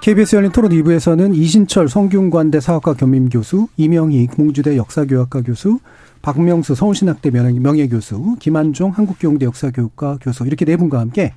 [0.00, 5.78] KBS 열린 토론 2부에서는 이신철 성균관대 사학과 겸임교수, 이명희 공주대 역사교학과 교수,
[6.20, 11.32] 박명수 서울신학대 명예- 명예교수, 김한종 한국교육대 역사교육과 교수 이렇게 네 분과 함께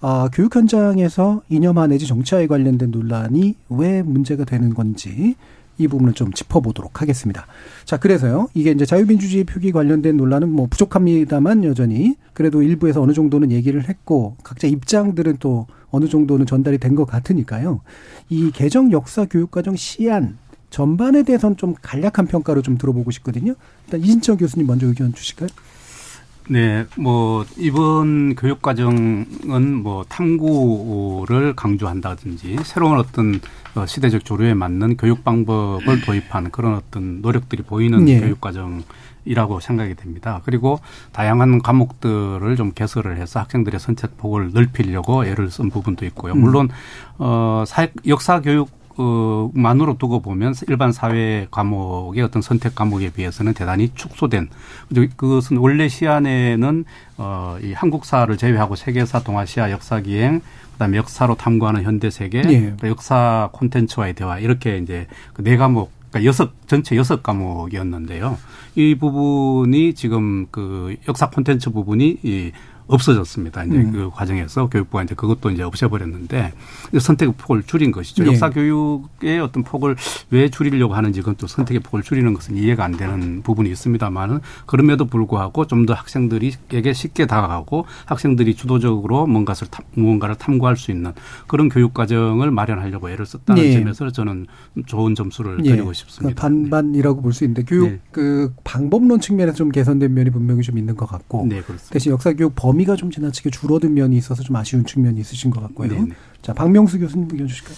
[0.00, 5.36] 아, 교육 현장에서 이념화 내지 정치화에 관련된 논란이 왜 문제가 되는 건지
[5.82, 7.46] 이 부분을 좀 짚어보도록 하겠습니다.
[7.84, 8.48] 자, 그래서요.
[8.54, 14.36] 이게 이제 자유민주주의 표기 관련된 논란은 뭐 부족합니다만 여전히 그래도 일부에서 어느 정도는 얘기를 했고
[14.42, 17.80] 각자 입장들은 또 어느 정도는 전달이 된 것 같으니까요.
[18.28, 20.36] 이 개정 역사 교육과정 시안
[20.68, 23.54] 전반에 대해서는 좀 간략한 평가를 좀 들어보고 싶거든요.
[23.86, 25.48] 일단 이진철 교수님 먼저 의견 주실까요?
[26.48, 33.40] 네, 뭐 이번 교육 과정은 뭐 탐구를 강조한다든지 새로운 어떤
[33.74, 38.20] 어, 시대적 조류에 맞는 교육 방법을 도입한 그런 어떤 노력들이 보이는 예.
[38.20, 40.42] 교육 과정이라고 생각이 됩니다.
[40.44, 40.80] 그리고
[41.12, 46.32] 다양한 과목들을 좀 개설을 해서 학생들의 선택폭을 넓히려고 애를 쓴 부분도 있고요.
[46.34, 46.40] 음.
[46.40, 46.68] 물론
[47.18, 48.81] 어 사, 역사 교육 어,
[49.54, 54.48] 만으로 두고 보면 일반 사회 과목의 어떤 선택 과목에 비해서는 대단히 축소된
[55.16, 56.84] 그것은 원래 시안에는
[57.18, 60.40] 어, 이 한국사를 제외하고 세계사, 동아시아, 역사기행,
[60.72, 62.74] 그다음에 역사로 탐구하는 현대 세계, 예.
[62.78, 68.38] 또 역사 콘텐츠와의 대화 이렇게 이제 그 네 과목 그러니까 여섯 전체 여섯 과목이었는데요.
[68.74, 72.52] 이 부분이 지금 그 역사 콘텐츠 부분이 이
[72.92, 73.64] 없어졌습니다.
[73.64, 73.92] 이제 음.
[73.92, 76.52] 그 과정에서 교육부가 이제 그것도 이제 없애버렸는데
[76.98, 78.24] 선택의 폭을 줄인 것이죠.
[78.24, 78.28] 예.
[78.28, 79.96] 역사 교육의 어떤 폭을
[80.30, 85.04] 왜 줄이려고 하는지 그건 또 선택의 폭을 줄이는 것은 이해가 안 되는 부분이 있습니다만은 그럼에도
[85.04, 91.12] 불구하고 좀 더 학생들이에게 쉽게 다가가고 학생들이 주도적으로 뭔가를 탐, 무언가를 탐구할 수 있는
[91.48, 93.72] 그런 교육 과정을 마련하려고 애를 썼다는 예.
[93.72, 94.46] 점에서 저는
[94.86, 95.70] 좋은 점수를 예.
[95.70, 96.34] 드리고 싶습니다.
[96.36, 97.98] 그러니까 반반이라고 볼 수 있는데 교육 네.
[98.12, 101.92] 그 방법론 측면에서 좀 개선된 면이 분명히 좀 있는 것 같고 네, 그렇습니다.
[101.92, 105.60] 대신 역사 교육 범위 가 좀 지나치게 줄어든 면이 있어서 좀 아쉬운 측면이 있으신 것
[105.60, 105.88] 같고요.
[105.92, 106.14] 네, 네.
[106.42, 107.76] 자, 박명수 교수님 의견 주실까요?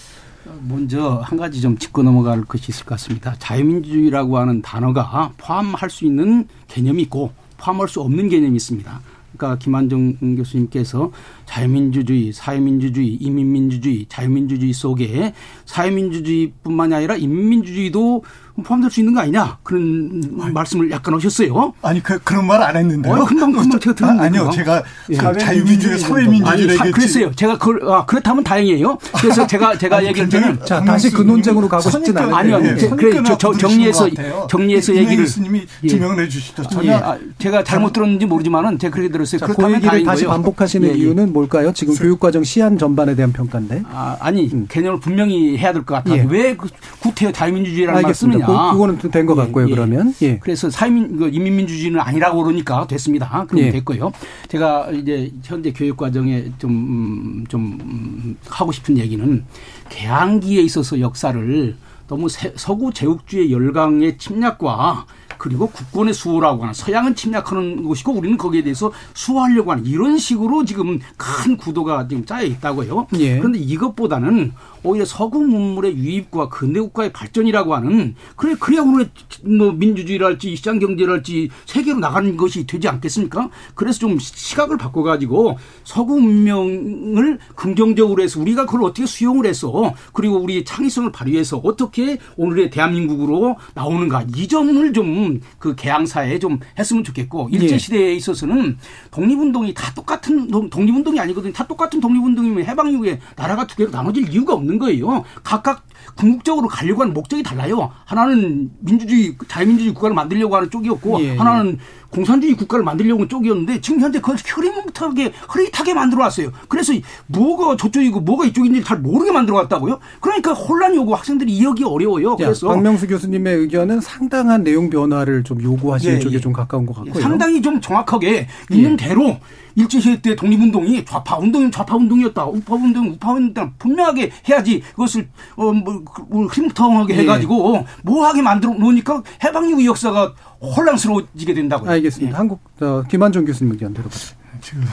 [0.67, 3.35] 먼저 한 가지 좀 짚고 넘어갈 것이 있을 것 같습니다.
[3.39, 9.01] 자유민주주의라고 하는 단어가 포함할 수 있는 개념이 있고 포함할 수 없는 개념이 있습니다.
[9.35, 11.11] 그러니까 김한정 교수님께서
[11.45, 15.33] 자유민주주의, 사회민주주의, 이민민주주의, 자유민주주의 속에
[15.65, 18.23] 사회민주주의뿐만이 아니라 인민민주주의도
[18.63, 20.21] 포함될 수 있는 거 아니냐 그런
[20.53, 21.73] 말씀을 약간 하셨어요.
[21.81, 23.13] 아니 그 그런 말 안 했는데요.
[23.13, 24.49] 어, 금방 금방 제가 들었는데 아, 아니요.
[24.53, 25.15] 제가 예.
[25.15, 26.91] 사- 자유민주주의, 사회민주주의 아니.
[26.91, 27.31] 그랬어요.
[27.33, 28.97] 제가 그 아, 그렇다면 다행이에요.
[29.19, 32.35] 그래서 제가 제가 아니, 얘기할 굉장히 때는 자, 다시 그 논쟁으로 가고 싶진 않은데.
[32.35, 32.95] 아니요, 예, 아니요.
[32.95, 34.07] 그래 저, 저 정리해서.
[34.49, 35.87] 정리해서 얘기를 교수님이 예.
[35.87, 36.63] 증명을 해주시죠.
[36.69, 39.39] 전혀 예, 아, 제가 잘못 들었는지 모르지만은 제가 그렇게 들었어요.
[39.39, 40.31] 자, 그 그렇다면 얘기를 다행인 다시 거예요.
[40.35, 40.97] 반복하시는 예, 예.
[40.97, 41.73] 이유는 뭘까요?
[41.73, 43.83] 지금 교육과정 시한 전반에 대한 평가인데.
[43.91, 46.15] 아, 아니 개념을 분명히 해야 될 것 같아요.
[46.21, 46.25] 예.
[46.29, 46.69] 왜그
[47.01, 48.15] 구태여 자유민주주의라는 말 알겠
[48.45, 48.65] 쓰느냐?
[48.71, 49.67] 그- 그거는 된 것 같고요.
[49.67, 50.37] 그러면 예.
[50.39, 53.45] 그래서 사회민 그 인민민주주의는 아니라고 그러니까 됐습니다.
[53.47, 53.71] 그럼 예.
[53.71, 54.11] 됐고요.
[54.49, 59.43] 제가 이제 현재 교육 과정에 좀 음, 좀 음, 하고 싶은 얘기는
[59.89, 61.75] 개항기에 있어서 역사를
[62.07, 65.05] 너무 세- 서구 제국주의 열강의 침략과
[65.37, 70.99] 그리고 국권의 수호라고 하는 서양은 침략하는 것이고 우리는 거기에 대해서 수호하려고 하는 이런 식으로 지금
[71.17, 73.07] 큰 구도가 지금 짜여 있다고요.
[73.19, 73.37] 예.
[73.37, 74.53] 그런데 이것보다는
[74.85, 79.09] 오히려 서구 문물의 유입과 근대 국가의 발전이라고 하는 그래 그래야 오늘
[79.43, 83.49] 뭐 민주주의랄지 시장 경제랄지 세계로 나가는 것이 되지 않겠습니까?
[83.73, 90.37] 그래서 좀 시각을 바꿔 가지고 서구 문명을 긍정적으로 해서 우리가 그걸 어떻게 수용을 해서 그리고
[90.37, 97.73] 우리 창의성을 발휘해서 어떻게 오늘의 대한민국으로 나오는가 이 점을 좀그 개항사에 좀 했으면 좋겠고 일제
[97.73, 97.77] 예.
[97.77, 98.77] 시대에 있어서는
[99.11, 101.53] 독립운동이 다 똑같은 독- 독립운동이 아니거든요.
[101.53, 105.23] 다 똑같은 독립운동이면 해방 이후에 나라가 두 개로 나눠질 이유가 없는 거예요.
[105.43, 107.91] 각각 궁극적으로 가려고 하는 목적이 달라요.
[108.05, 111.35] 하나는 민주주의, 자유민주주의 국가를 만들려고 하는 쪽이었고, 예, 예.
[111.37, 111.79] 하나는
[112.15, 116.51] 공산주의 국가를 만들려고 쪽이었는데, 지금 현재 그걸 흐릿하게, 흐릿하게 만들어 놨어요.
[116.67, 116.93] 그래서
[117.27, 119.99] 뭐가 저쪽이고 뭐가 이쪽인지 잘 모르게 만들어 왔다고요?
[120.21, 122.37] 그러니까 혼란이 오고 학생들이 이해하기 어려워요.
[122.39, 122.67] 자, 그래서.
[122.69, 126.39] 박명수 교수님의 의견은 상당한 내용 변화를 좀 요구하시는 예, 쪽에 예.
[126.39, 127.21] 좀 가까운 것 같고요.
[127.21, 129.37] 상당히 좀 정확하게 있는 대로
[129.75, 135.71] 일제시대 때 독립운동이 좌파 운동이면 좌파 운동이었다, 우파 운동은 우파 운동이었다 분명하게 해야지 그것을 어
[135.73, 137.19] 뭐 흐름텅하게 예.
[137.21, 141.91] 해가지고 뭐하게 만들어 놓으니까 해방 이후 역사가 혼란스러워지게 된다고요.
[141.91, 142.37] 알겠습니다.
[142.37, 144.37] 한국 어, 김한정 교수님 의견 들어보세요.
[144.61, 144.85] 지금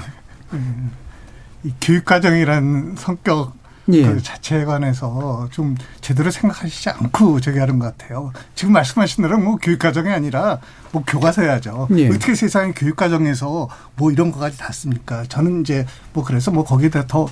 [0.52, 0.90] 음,
[1.64, 3.52] 이 교육과정이라는 성격
[3.88, 4.02] 예.
[4.02, 8.32] 그 자체에 관해서 좀 제대로 생각하시지 않고 저기 하는 것 같아요.
[8.54, 10.60] 지금 말씀하신 대로 뭐 교육과정이 아니라
[10.92, 11.88] 뭐 교과서야죠.
[11.96, 12.08] 예.
[12.08, 15.24] 어떻게 세상에 교육과정에서 뭐 이런 것까지 다 씁니까?
[15.24, 17.28] 저는 이제 뭐 그래서 뭐 거기에다 더뭐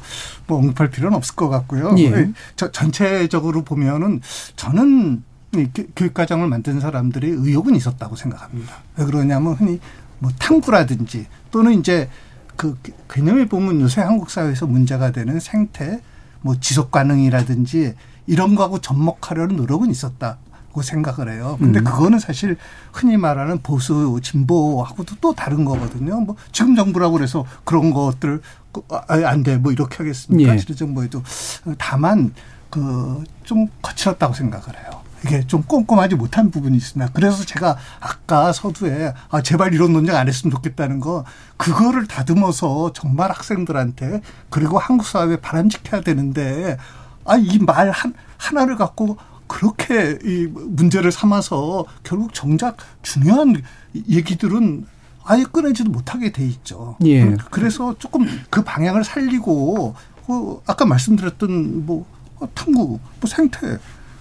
[0.48, 1.94] 언급할 필요는 없을 것 같고요.
[1.98, 2.30] 예.
[2.56, 4.20] 저 전체적으로 보면은
[4.56, 5.22] 저는
[5.96, 8.76] 교육과정을 만든 사람들의 의욕은 있었다고 생각합니다.
[8.96, 9.80] 왜 그러냐면 흔히
[10.18, 12.08] 뭐 탐구라든지 또는 이제
[12.56, 12.78] 그
[13.10, 16.00] 개념에 보면 요새 한국 사회에서 문제가 되는 생태,
[16.42, 17.94] 뭐 지속 가능이라든지
[18.26, 20.38] 이런 거하고 접목하려는 노력은 있었다
[20.72, 21.56] 고 생각을 해요.
[21.58, 21.84] 근데 음.
[21.84, 22.56] 그거는 사실
[22.92, 26.20] 흔히 말하는 보수 진보하고도 또 다른 거거든요.
[26.20, 28.40] 뭐 지금 정부라고 그래서 그런 것들
[29.08, 30.52] 안 돼 뭐 이렇게 하겠습니까?
[30.52, 30.56] 예.
[30.58, 31.22] 지금 정부에도
[31.76, 32.32] 다만
[32.70, 34.99] 그 좀 거칠었다고 생각을 해요.
[35.24, 37.12] 이게 좀 꼼꼼하지 못한 부분이 있습니다.
[37.12, 41.24] 그래서 제가 아까 서두에 아 제발 이런 논쟁 안 했으면 좋겠다는 거
[41.56, 46.76] 그거를 다듬어서 정말 학생들한테 그리고 한국 사회에 바람직해야 되는데
[47.26, 49.16] 아 이 말 한 하나를 갖고
[49.46, 53.60] 그렇게 이 문제를 삼아서 결국 정작 중요한
[54.08, 54.86] 얘기들은
[55.24, 56.96] 아예 꺼내지도 못하게 돼 있죠.
[57.04, 57.36] 예.
[57.50, 59.94] 그래서 조금 그 방향을 살리고
[60.26, 62.06] 그 아까 말씀드렸던 뭐
[62.54, 63.78] 탐구, 뭐 생태,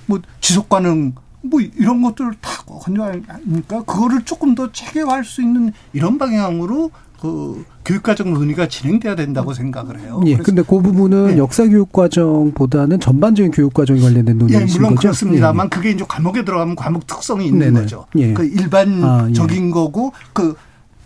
[0.09, 6.17] 뭐 지속 가능 뭐 이런 것들을 다 건조하니까 그거를 조금 더 체계화할 수 있는 이런
[6.17, 6.89] 방향으로
[7.21, 10.21] 그 교육과정 논의가 진행돼야 된다고 생각을 해요.
[10.25, 15.09] 예, 근데 그 부분은 역사 교육 과정보다는 전반적인 교육 과정에 관련된 예, 논의이신 물론 거죠?
[15.09, 17.81] 그렇습니다만 그게 이제 과목에 들어가면 과목 특성이 있는 네네.
[17.81, 18.05] 거죠.
[18.17, 18.33] 예.
[18.33, 20.55] 그 일반적인 아, 거고 그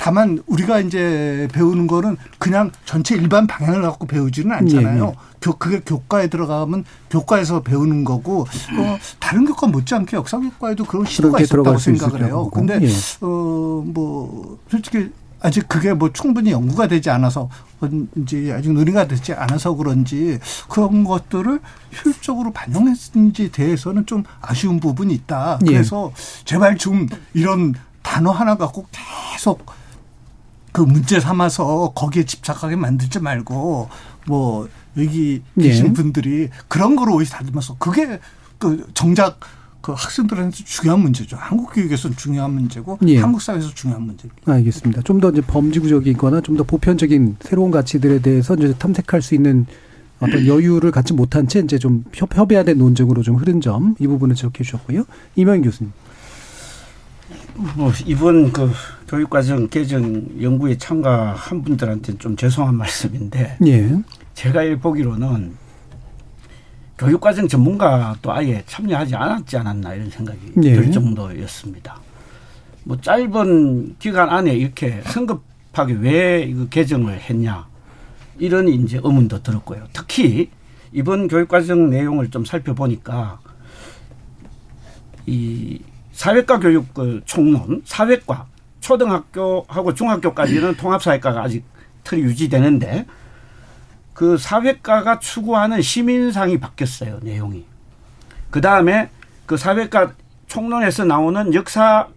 [0.03, 5.01] 다만 우리가 이제 배우는 거는 그냥 전체 일반 방향을 갖고 배우지는 않잖아요.
[5.01, 5.13] 예, 예.
[5.39, 11.39] 교, 그게 교과에 들어가면 교과에서 배우는 거고 어, 다른 교과 못지않게 역사 교과에도 그런 시도가
[11.39, 12.49] 있었다고 생각을 해요.
[12.53, 12.89] 근데 예.
[13.21, 17.49] 어뭐 솔직히 아직 그게 뭐 충분히 연구가 되지 않아서
[18.17, 20.37] 이제 아직 논의가 되지 않아서 그런지
[20.67, 21.61] 그런 것들을
[22.03, 25.59] 효율적으로 반영했는지 대해서는 좀 아쉬운 부분이 있다.
[25.67, 25.71] 예.
[25.71, 26.11] 그래서
[26.43, 29.65] 제발 좀 이런 단어 하나 갖고 계속
[30.73, 33.87] 그 문제 삼아서 거기에 집착하게 만들지 말고
[34.27, 34.67] 뭐
[34.97, 35.93] 여기 계신 예.
[35.93, 38.19] 분들이 그런 거로 오히려 다듬어서 그게
[38.57, 39.39] 그 정작
[39.81, 41.35] 그 학생들한테 중요한 문제죠.
[41.37, 43.19] 한국 교육에서는 중요한 문제고 예.
[43.19, 44.27] 한국 사회에서 중요한 문제.
[44.45, 45.01] 알겠습니다.
[45.03, 49.65] 좀 더 이제 범지구적이거나 좀 더 보편적인 새로운 가치들에 대해서 이제 탐색할 수 있는
[50.21, 54.35] 어떤 여유를 갖지 못한 채 이제 좀 협, 협의화된 논쟁으로 좀 흐른 점 이 부분을
[54.35, 55.03] 지적해 주셨고요.
[55.35, 55.91] 이명 교수님.
[57.75, 58.71] 뭐 이번 그
[59.13, 63.95] 교육과정 개정 연구에 참가한 분들한테는 좀 죄송한 말씀인데 예.
[64.33, 65.53] 제가 보기로는
[66.97, 70.73] 교육과정 전문가도 아예 참여하지 않았지 않았나 이런 생각이 예.
[70.73, 72.01] 들 정도였습니다.
[72.85, 77.67] 뭐 짧은 기간 안에 이렇게 성급하게 왜 이거 개정을 했냐
[78.39, 79.89] 이런 이제 의문도 들었고요.
[79.93, 80.49] 특히
[80.91, 83.39] 이번 교육과정 내용을 좀 살펴보니까
[85.27, 85.79] 이
[86.13, 88.47] 사회과 교육 그 총론, 사회과
[88.83, 91.63] 초등학교하고 중학교까지는 통합사회과가 아직
[92.03, 93.05] 틀이 유지되는데
[94.13, 97.65] 그 사회과가 추구하는 시민상이 바뀌었어요 내용이.
[98.51, 99.09] 그 다음에
[99.45, 100.13] 그 사회과
[100.47, 102.07] 총론에서 나오는 역사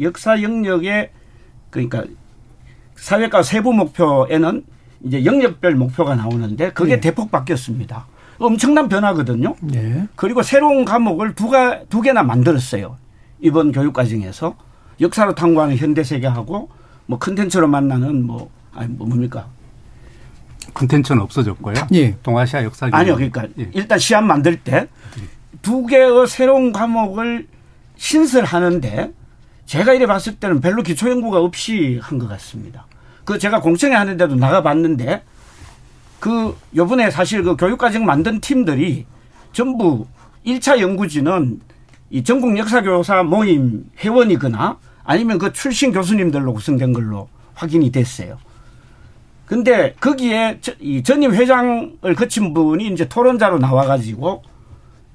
[0.00, 1.10] 역사 영역의
[1.70, 2.04] 그러니까
[2.96, 4.64] 사회과 세부 목표에는
[5.02, 7.00] 이제 영역별 목표가 나오는데 그게 네.
[7.00, 8.06] 대폭 바뀌었습니다.
[8.38, 9.56] 엄청난 변화거든요.
[9.74, 10.06] 예.
[10.16, 12.96] 그리고 새로운 과목을 두가 두 개나 만들었어요.
[13.40, 14.54] 이번 교육 과정에서
[15.00, 16.68] 역사로 탐구하는 현대 세계하고
[17.06, 19.46] 뭐 컨텐츠로 만나는 뭐 아니 뭐 뭡니까?
[20.74, 21.74] 컨텐츠는 없어졌고요.
[21.94, 22.16] 예.
[22.22, 24.86] 동아시아 역사 아니요, 그러니까 일단 시험 만들 때
[25.62, 27.46] 두 개의 새로운 과목을
[27.96, 29.12] 신설하는데
[29.66, 32.86] 제가 이래 봤을 때는 별로 기초 연구가 없이 한 것 같습니다.
[33.24, 35.22] 그 제가 공청회 하는데도 나가봤는데
[36.18, 39.06] 그 요번에 사실 그 교육과정 만든 팀들이
[39.52, 40.06] 전부
[40.46, 41.60] 1차 연구지는
[42.10, 48.38] 이 전국 역사교사 모임 회원이거나 아니면 그 출신 교수님들로 구성된 걸로 확인이 됐어요.
[49.46, 54.42] 근데 거기에 저- 이 전임 회장을 거친 분이 이제 토론자로 나와가지고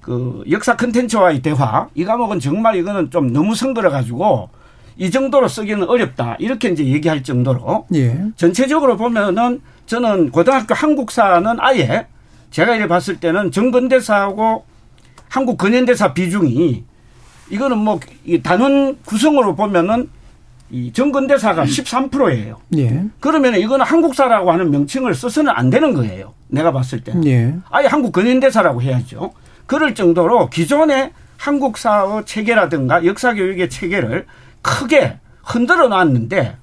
[0.01, 4.49] 그 역사 컨텐츠와의 대화 이 과목은 정말 이거는 좀 너무 성들어 가지고
[4.97, 8.25] 이 정도로 쓰기는 어렵다 이렇게 이제 얘기할 정도로 예.
[8.35, 12.07] 전체적으로 보면은 저는 고등학교 한국사는 아예
[12.51, 14.65] 제가 이래 봤을 때는 정근대사하고
[15.29, 16.83] 한국 근현대사 비중이
[17.49, 20.09] 이거는 뭐 이 단원 구성으로 보면은
[20.71, 22.57] 이 정근대사가 13%예요.
[22.77, 23.03] 예.
[23.19, 26.33] 그러면 이거는 한국사라고 하는 명칭을 써서는 안 되는 거예요.
[26.47, 27.13] 내가 봤을 때.
[27.25, 27.55] 예.
[27.69, 29.33] 아예 한국 근현대사라고 해야죠.
[29.67, 34.25] 그럴 정도로 기존의 한국사의 체계라든가 역사 교육의 체계를
[34.63, 36.57] 크게 흔들어 놨는데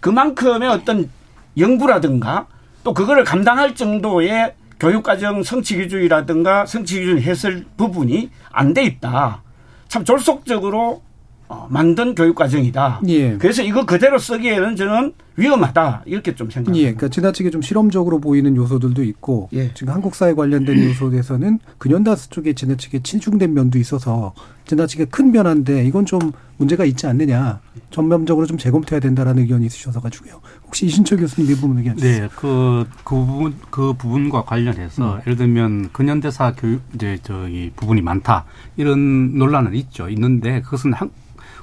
[0.00, 1.08] 그만큼의 어떤
[1.56, 2.46] 연구라든가
[2.82, 9.42] 또 그거를 감당할 정도의 교육과정 성취기준이라든가 성취기준 해설 부분이 안 돼 있다.
[9.88, 11.02] 참 졸속적으로
[11.48, 13.00] 어, 만든 교육 과정이다.
[13.08, 13.38] 예.
[13.38, 16.02] 그래서 이거 그대로 쓰기에는 저는 위험하다.
[16.04, 16.78] 이렇게 좀 생각합니다.
[16.78, 19.72] 예, 그러니까 지나치게 좀 실험적으로 보이는 요소들도 있고 예.
[19.72, 24.34] 지금 한국사에 관련된 요소에서는 근현다스 쪽에 지나치게 친중된 면도 있어서
[24.68, 26.20] 지나치게 큰 변화인데 이건 좀
[26.58, 27.60] 문제가 있지 않느냐
[27.90, 30.40] 전면적으로 좀 재검토해야 된다라는 의견이 있으셔서 가지고요.
[30.66, 32.22] 혹시 이신철 교수님 이 부분 의견 있으세요?
[32.22, 35.20] 네, 그, 그 부분, 그 부분과 관련해서 음.
[35.22, 38.44] 예를 들면 근현대사 교육, 이제 저기 부분이 많다.
[38.76, 40.08] 이런 논란은 있죠.
[40.10, 41.10] 있는데 그것은 한,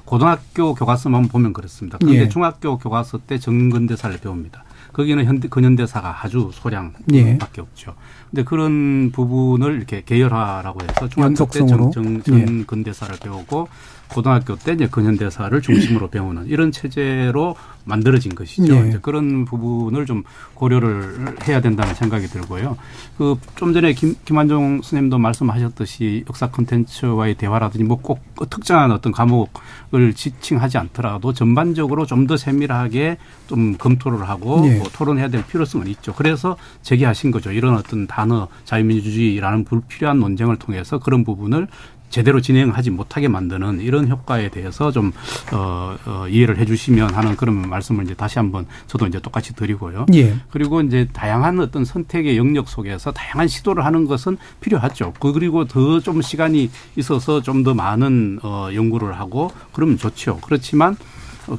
[0.04, 1.98] 고등학교 교과서만 보면 그렇습니다.
[1.98, 2.28] 그런데 예.
[2.28, 4.64] 중학교 교과서 때 정근대사를 배웁니다.
[4.92, 7.38] 거기는 현대, 근현대사가 아주 소량밖에 예.
[7.58, 7.94] 없죠.
[8.36, 11.46] 근데 그런 부분을 이렇게 계열화라고 해서 중학교.
[11.46, 11.90] 때 정, 예.
[11.90, 13.68] 정, 정근대사를 배우고
[14.08, 18.74] 고등학교 때 이제 근현대사를 중심으로 배우는 이런 체제로 만들어진 것이죠.
[18.74, 18.88] 예.
[18.88, 22.76] 이제 그런 부분을 좀 고려를 해야 된다는 생각이 들고요.
[23.16, 30.12] 그 좀 전에 김, 김한종 선생님도 말씀하셨듯이 역사 콘텐츠와의 대화라든지 뭐 꼭 특정한 어떤 과목을
[30.14, 34.78] 지칭하지 않더라도 전반적으로 좀 더 세밀하게 좀 검토를 하고 예.
[34.78, 36.12] 뭐 토론해야 될 필요성은 있죠.
[36.14, 37.52] 그래서 제기하신 거죠.
[37.52, 41.68] 이런 어떤 단어 자유민주주의라는 불필요한 논쟁을 통해서 그런 부분을
[42.10, 45.12] 제대로 진행하지 못하게 만드는 이런 효과에 대해서 좀
[45.52, 50.06] 어, 어, 이해를 해주시면 하는 그런 말씀을 이제 다시 한번 저도 이제 똑같이 드리고요.
[50.14, 50.34] 예.
[50.50, 55.12] 그리고 이제 다양한 어떤 선택의 영역 속에서 다양한 시도를 하는 것은 필요하죠.
[55.20, 60.38] 그 그리고 더 좀 시간이 있어서 좀 더 많은 어, 연구를 하고 그러면 좋죠.
[60.42, 60.96] 그렇지만 어,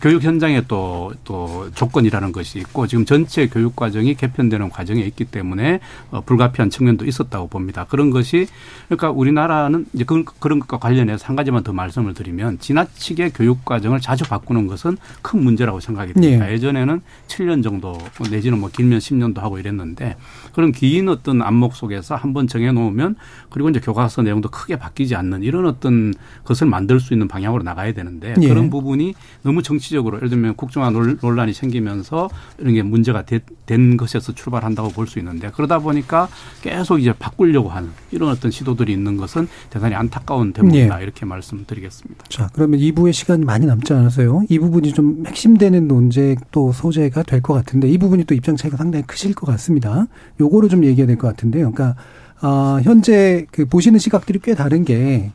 [0.01, 5.79] 교육 현장에 또, 또 조건이라는 것이 있고 지금 전체 교육 과정이 개편되는 과정에 있기 때문에
[6.11, 7.85] 어, 불가피한 측면도 있었다고 봅니다.
[7.85, 8.47] 그런 것이
[8.87, 14.01] 그러니까 우리나라는 이제 그, 그런 것과 관련해서 한 가지만 더 말씀을 드리면 지나치게 교육 과정을
[14.01, 16.49] 자주 바꾸는 것은 큰 문제라고 생각이 듭니다.
[16.49, 16.53] 예.
[16.53, 17.97] 예전에는 7년 정도
[18.29, 20.15] 내지는 뭐 길면 10년도 하고 이랬는데
[20.57, 23.15] 그런 긴 어떤 안목 속에서 한번 정해 놓으면
[23.51, 27.93] 그리고 이제 교과서 내용도 크게 바뀌지 않는 이런 어떤 것을 만들 수 있는 방향으로 나가야
[27.93, 28.47] 되는데 예.
[28.47, 32.27] 그런 부분이 너무 정치적으로 예를 들면 국정화 논- 논란이 생기면서
[32.57, 36.27] 이런 게 문제가 되- 된 것에서 출발한다고 볼 수 있는데 그러다 보니까
[36.63, 41.03] 계속 이제 바꾸려고 하는 이런 어떤 시도들이 있는 것은 대단히 안타까운 대목이다 예.
[41.03, 42.25] 이렇게 말씀드리겠습니다.
[42.29, 44.43] 자, 그러면 2부의 시간이 많이 남지 않아서요.
[44.49, 48.75] 이 부분이 좀 핵심되는 논쟁 또 소재가 될 것 같은데 이 부분이 또 입장 차이가
[48.77, 50.07] 상당히 크실 것 같습니다.
[50.41, 51.71] 요 거를 좀 얘기해야 될 것 같은데요.
[51.71, 51.99] 그러니까
[52.39, 55.31] 아, 현재 그 보시는 시각들이 꽤 다른 게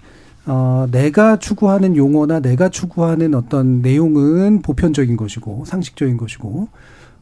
[0.47, 6.69] 어, 내가 추구하는 용어나 내가 추구하는 어떤 내용은 보편적인 것이고 상식적인 것이고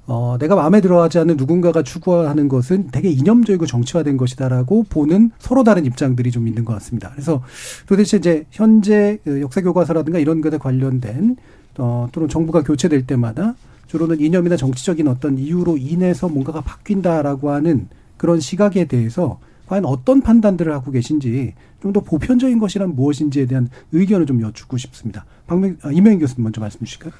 [0.06, 5.84] 어, 내가 마음에 들어하지 않는 누군가가 추구하는 것은 되게 이념적이고 정치화된 것이다라고 보는 서로 다른
[5.84, 7.10] 입장들이 좀 있는 것 같습니다.
[7.12, 7.42] 그래서
[7.86, 11.36] 도대체 이제 현재 그 역사 교과서라든가 이런 것에 관련된
[11.78, 13.54] 어, 또는 정부가 교체될 때마다
[13.90, 20.72] 주로는 이념이나 정치적인 어떤 이유로 인해서 뭔가가 바뀐다라고 하는 그런 시각에 대해서 과연 어떤 판단들을
[20.72, 25.24] 하고 계신지 좀 더 보편적인 것이란 무엇인지에 대한 의견을 좀 여쭙고 싶습니다.
[25.48, 27.12] 박명, 아, 이명희 교수님 먼저 말씀 주실까요?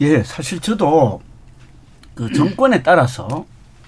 [0.00, 1.20] 예, 사실 저도
[2.14, 3.44] 그 정권에 따라서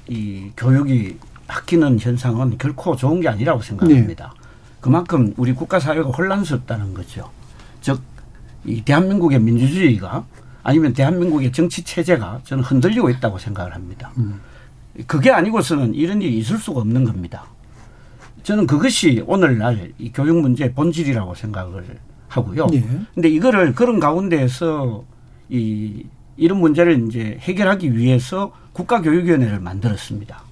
[0.07, 1.17] 이 교육이
[1.47, 4.35] 바뀌는 현상은 결코 좋은 게 아니라고 생각합니다.
[4.81, 7.31] 그만큼 우리 국가 사회가 혼란스럽다는 거죠.
[7.81, 8.03] 즉,
[8.67, 10.27] 이 대한민국의 민주주의가
[10.63, 14.13] 아니면 대한민국의 정치 체제가 저는 흔들리고 있다고 생각을 합니다.
[15.07, 17.45] 그게 아니고서는 이런 일이 있을 수가 없는 겁니다.
[18.43, 21.99] 저는 그것이 오늘날 이 교육 문제의 본질이라고 생각을
[22.29, 22.67] 하고요.
[22.73, 22.85] 예.
[23.15, 25.05] 근데 이거를 그런 가운데에서
[25.49, 26.05] 이
[26.37, 30.43] 이런 문제를 이제 해결하기 위해서 국가교육위원회를 만들었습니다.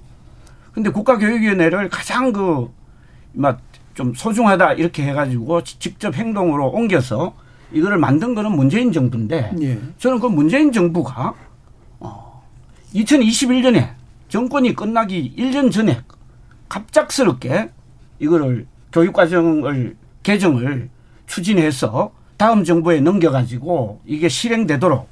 [0.71, 2.69] 근데 국가교육위원회를 가장 그,
[3.33, 3.59] 막,
[3.95, 7.33] 좀 소중하다 이렇게 해가지고 직접 행동으로 옮겨서
[7.71, 9.79] 이거를 만든 거는 문재인 정부인데 예.
[9.97, 11.33] 저는 그 문재인 정부가
[11.99, 12.43] 어
[12.95, 13.89] 2021년에
[14.29, 16.01] 정권이 끝나기 1년 전에
[16.67, 17.69] 갑작스럽게
[18.19, 20.89] 이거를 교육과정을 개정을
[21.27, 25.09] 추진해서 다음 정부에 넘겨가지고 이게 실행되도록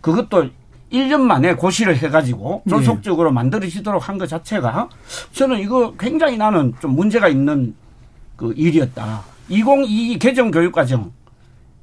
[0.00, 0.50] 그것도
[0.92, 2.70] 1년 만에 고시를 해가지고 예.
[2.70, 4.88] 졸속적으로 만들어지도록 한 것 자체가
[5.32, 7.74] 저는 이거 굉장히 나는 좀 문제가 있는
[8.36, 9.22] 그 일이었다.
[9.50, 11.12] 2022 개정 교육과정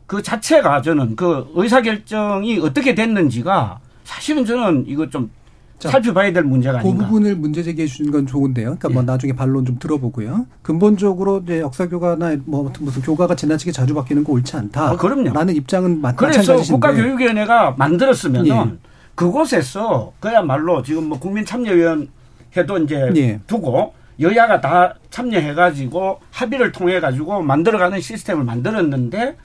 [0.08, 5.32] 그 자체가 저는 그 의사결정이 어떻게 됐는지가 사실은 저는 이거 좀
[5.80, 7.04] 자, 살펴봐야 될 문제가 그 아닌가.
[7.04, 7.08] 예.
[7.08, 8.78] 부분을 문제 제기해 주신 건 좋은데요.
[8.78, 10.46] 그러니까 뭐 나중에 반론 좀 들어보고요.
[10.62, 14.92] 근본적으로 이제 역사 교과나 뭐 무슨 교과가 지나치게 자주 바뀌는 거 옳지 않다.
[14.92, 15.34] 아, 그럼요.
[15.34, 16.56] 라는 입장은 마, 그래서.
[16.56, 18.78] 국가교육위원회가 만들었으면은 예.
[19.16, 22.10] 그곳에서 그야말로 지금 뭐 국민참여위원
[22.56, 23.40] 회도 이제 예.
[23.48, 29.36] 두고 여야가 다 참여해가지고 합의를 통해 가지고 만들어가는 시스템을 만들었는데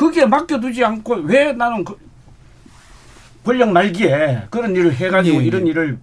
[0.00, 1.94] 거기에 맡겨두지 않고 왜 나는 그
[3.44, 5.44] 권력 말기에 그런 일을 해가지고 예, 예.
[5.44, 5.98] 이런 일을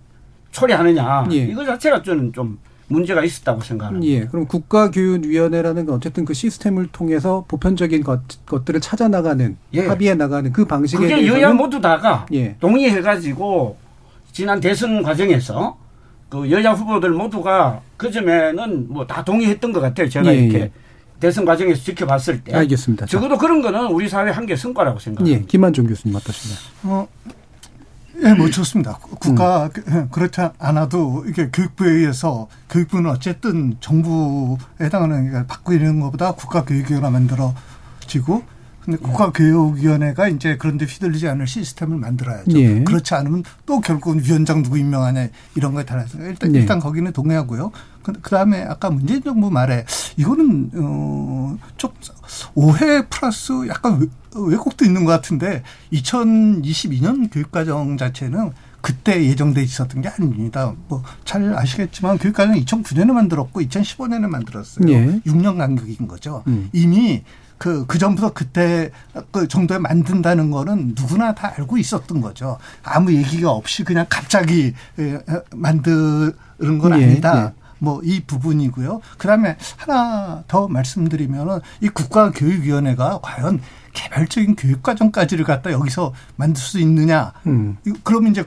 [0.52, 1.38] 처리하느냐 예.
[1.38, 4.08] 이거 자체가 저는 좀 문제가 있었다고 생각합니다.
[4.08, 9.88] 예, 그럼 국가교육위원회라는 건 어쨌든 그 시스템을 통해서 보편적인 것, 것들을 찾아 나가는 예.
[9.88, 12.56] 합의해 나가는 그 방식에 그게 대해서는 여야 모두 다가 예.
[12.60, 13.78] 동의해가지고
[14.32, 15.76] 지난 대선 과정에서
[16.30, 20.08] 그 여야 후보들 모두가 그 점에는 뭐 다 동의했던 것 같아요.
[20.08, 20.72] 제가 예, 이렇게 예.
[21.20, 22.56] 대선 과정에서 지켜봤을 때.
[22.56, 23.06] 알겠습니다.
[23.06, 23.12] 자.
[23.12, 25.40] 적어도 그런 거는 우리 사회 한계 성과라고 생각합니다.
[25.40, 26.60] 예, 김만종 교수님 어떠신가요?
[26.84, 27.08] 어,
[28.24, 28.98] 예, 뭐 좋습니다.
[29.20, 36.64] 국가 그- 그렇지 않아도 이게 교육부에 의해서 교육부는 어쨌든 정부에 해당하는 게 바꾸는 것보다 국가
[36.66, 38.44] 교육위원회 만들어지고
[38.84, 42.58] 근데 국가교육위원회가 이제 그런데 휘둘리지 않을 시스템을 만들어야죠.
[42.58, 42.84] 예.
[42.84, 46.60] 그렇지 않으면 또 결국은 위원장 누구 임명하냐 이런 거에 달라서 일단 네.
[46.60, 47.72] 일단 거기는 동의하고요.
[48.22, 49.86] 그 다음에 아까 문재인 정부 말에
[50.18, 51.92] 이거는 어좀
[52.56, 58.52] 오해 플러스 약간 왜- 왜곡도 있는 것 같은데 2022년 교육과정 자체는
[58.82, 60.74] 그때 예정돼 있었던 게 아닙니다.
[60.88, 64.88] 뭐 잘 아시겠지만 교육과정 2009년에 만들었고 2015년에 만들었어요.
[64.90, 65.20] 예.
[65.26, 66.44] 6년 간격인 거죠.
[66.48, 66.70] 음.
[66.74, 67.24] 이미
[67.58, 68.92] 그, 그 전부터 그때
[69.32, 72.60] 그 정도에 만든다는 거는 누구나 다 알고 있었던 거죠.
[72.84, 75.20] 아무 얘기가 없이 그냥 갑자기 에,
[75.56, 77.46] 만드는 건 예, 아니다.
[77.58, 77.67] 예.
[77.80, 79.02] 뭐 이 부분이고요.
[79.18, 83.62] 그다음에 하나 더 말씀드리면은 이 국가교육위원회가 과연
[83.94, 87.34] 개별적인 교육과정까지를 갖다 여기서 만들 수 있느냐?
[87.48, 87.78] 음.
[88.04, 88.44] 그러면 이제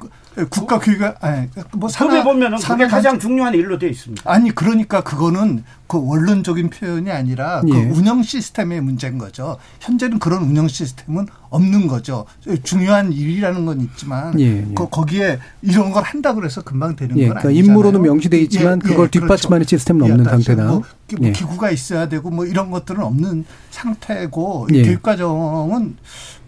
[0.48, 4.22] 국가 교육가 아니 뭐 법에 보면은 그게 산하 가장 중요한 일로 되어 있습니다.
[4.30, 7.74] 아니 그러니까 그거는 그 원론적인 표현이 아니라 그 예.
[7.90, 9.56] 운영 시스템의 문제인 거죠.
[9.80, 12.26] 현재는 그런 운영 시스템은 없는 거죠.
[12.62, 14.66] 중요한 일이라는 건 있지만 예, 예.
[14.74, 17.64] 그 거기에 이런 걸 한다 그래서 금방 되는 예, 건 그러니까 아니잖아요.
[17.72, 19.76] 임무로는 명시돼 있지만 예, 예, 그걸 뒷받침하는 그렇죠.
[19.76, 20.64] 시스템은 없는 예, 상태다.
[20.64, 21.32] 뭐, 기- 뭐 예.
[21.32, 24.82] 기구가 있어야 되고 뭐 이런 것들은 없는 상태고 예.
[24.84, 25.96] 교육 과정은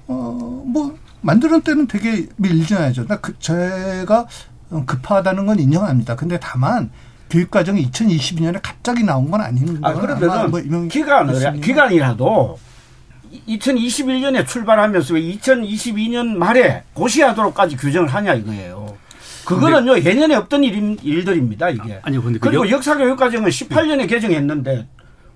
[0.06, 3.06] 어뭐 만드는 때는 되게 밀려야죠.
[3.06, 4.26] 나 그, 제가
[4.86, 6.16] 급하다는 건 인정합니다.
[6.16, 6.90] 근데 다만
[7.30, 10.60] 교육 과정이 2022년에 갑자기 나온 건 아닌 아, 건 아마 그러면은 뭐
[11.32, 11.60] 교수님.
[11.62, 12.58] 기간이라도
[13.48, 18.96] 2021년에 출발하면서 왜 2022년 말에 고시하도록까지 규정을 하냐 이거예요.
[19.44, 21.98] 그거는요, 예년에 없던 일, 일들입니다, 이게.
[22.02, 24.86] 아 니요, 근데 그 그리고 역- 역사 교육 과정은 18년에 개정했는데,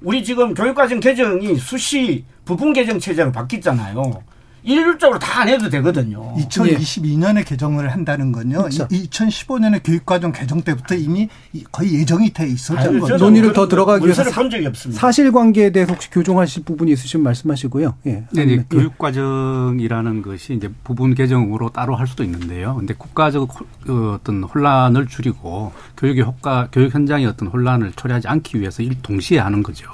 [0.03, 4.23] 우리 지금 교육 과정 개정이 수시 부분 개정 체제로 바뀌었잖아요.
[4.67, 6.35] 일률적으로 다 안 해도 되거든요.
[6.37, 8.59] 2022년에 개정을 한다는 건요.
[8.59, 8.89] 그렇죠.
[8.89, 13.17] 2015년에 교육과정 개정 때부터 이미 이- 거의 예정이 돼 있었던 거죠.
[13.19, 14.99] 논의를 더 들어가기 위해서 문서를 사- 본 적이 없습니다.
[15.01, 17.97] 사실관계에 대해서 혹시 교정하실 부분이 있으시면 말씀하시고요.
[18.07, 18.25] 예.
[18.33, 18.53] 네네.
[18.53, 18.65] 예.
[18.71, 22.77] 교육과정이라는 것이 이제 부분 개정으로 따로 할 수도 있는데요.
[22.77, 28.59] 근데 국가적 호- 그 어떤 혼란을 줄이고 교육의 효과, 교육 현장의 어떤 혼란을 초래하지 않기
[28.61, 29.87] 위해서 일 동시에 하는 거죠.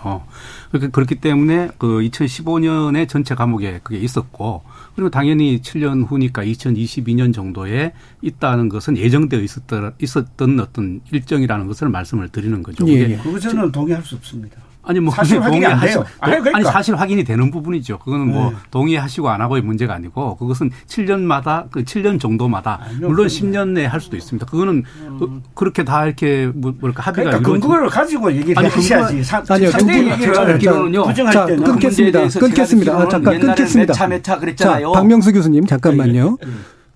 [0.72, 4.62] 그렇기, 그렇기 때문에 그 2015년에 전체 과목에 그게 있었고
[4.94, 7.92] 그리고 당연히 7년 후니까 2022년 정도에
[8.22, 12.88] 있다는 것은 예정되어 있었던, 있었던 어떤 일정이라는 것을 말씀을 드리는 거죠.
[12.88, 13.16] 예, 그게 예.
[13.18, 14.56] 그거 저는 동의할 수 없습니다.
[14.84, 16.04] 아니 뭐 사실 확인이 안 돼요.
[16.20, 16.56] 아니, 그러니까.
[16.58, 17.98] 아니, 사실 확인이 되는 부분이죠.
[17.98, 18.56] 그거는 뭐 네.
[18.70, 24.16] 동의하시고 안 하고의 문제가 아니고 그것은 7년마다 그 7년 정도마다 물론 10년 내에 할 수도
[24.16, 24.44] 있습니다.
[24.46, 24.82] 그거는
[25.18, 29.22] 그- 그렇게 다 이렇게 뭐- 뭐랄까 합의가 그러니까 근거를 가지고 얘기를 아니, 하셔야지.
[29.48, 32.20] 아니요, 얘기를 자, 끊겠습니다.
[32.40, 32.92] 끊겠습니다.
[32.98, 33.92] 아, 잠깐 끊겠습니다.
[33.94, 34.92] 차, 몇차 그랬잖아요.
[34.92, 36.38] 자, 박명수 교수님 잠깐만요.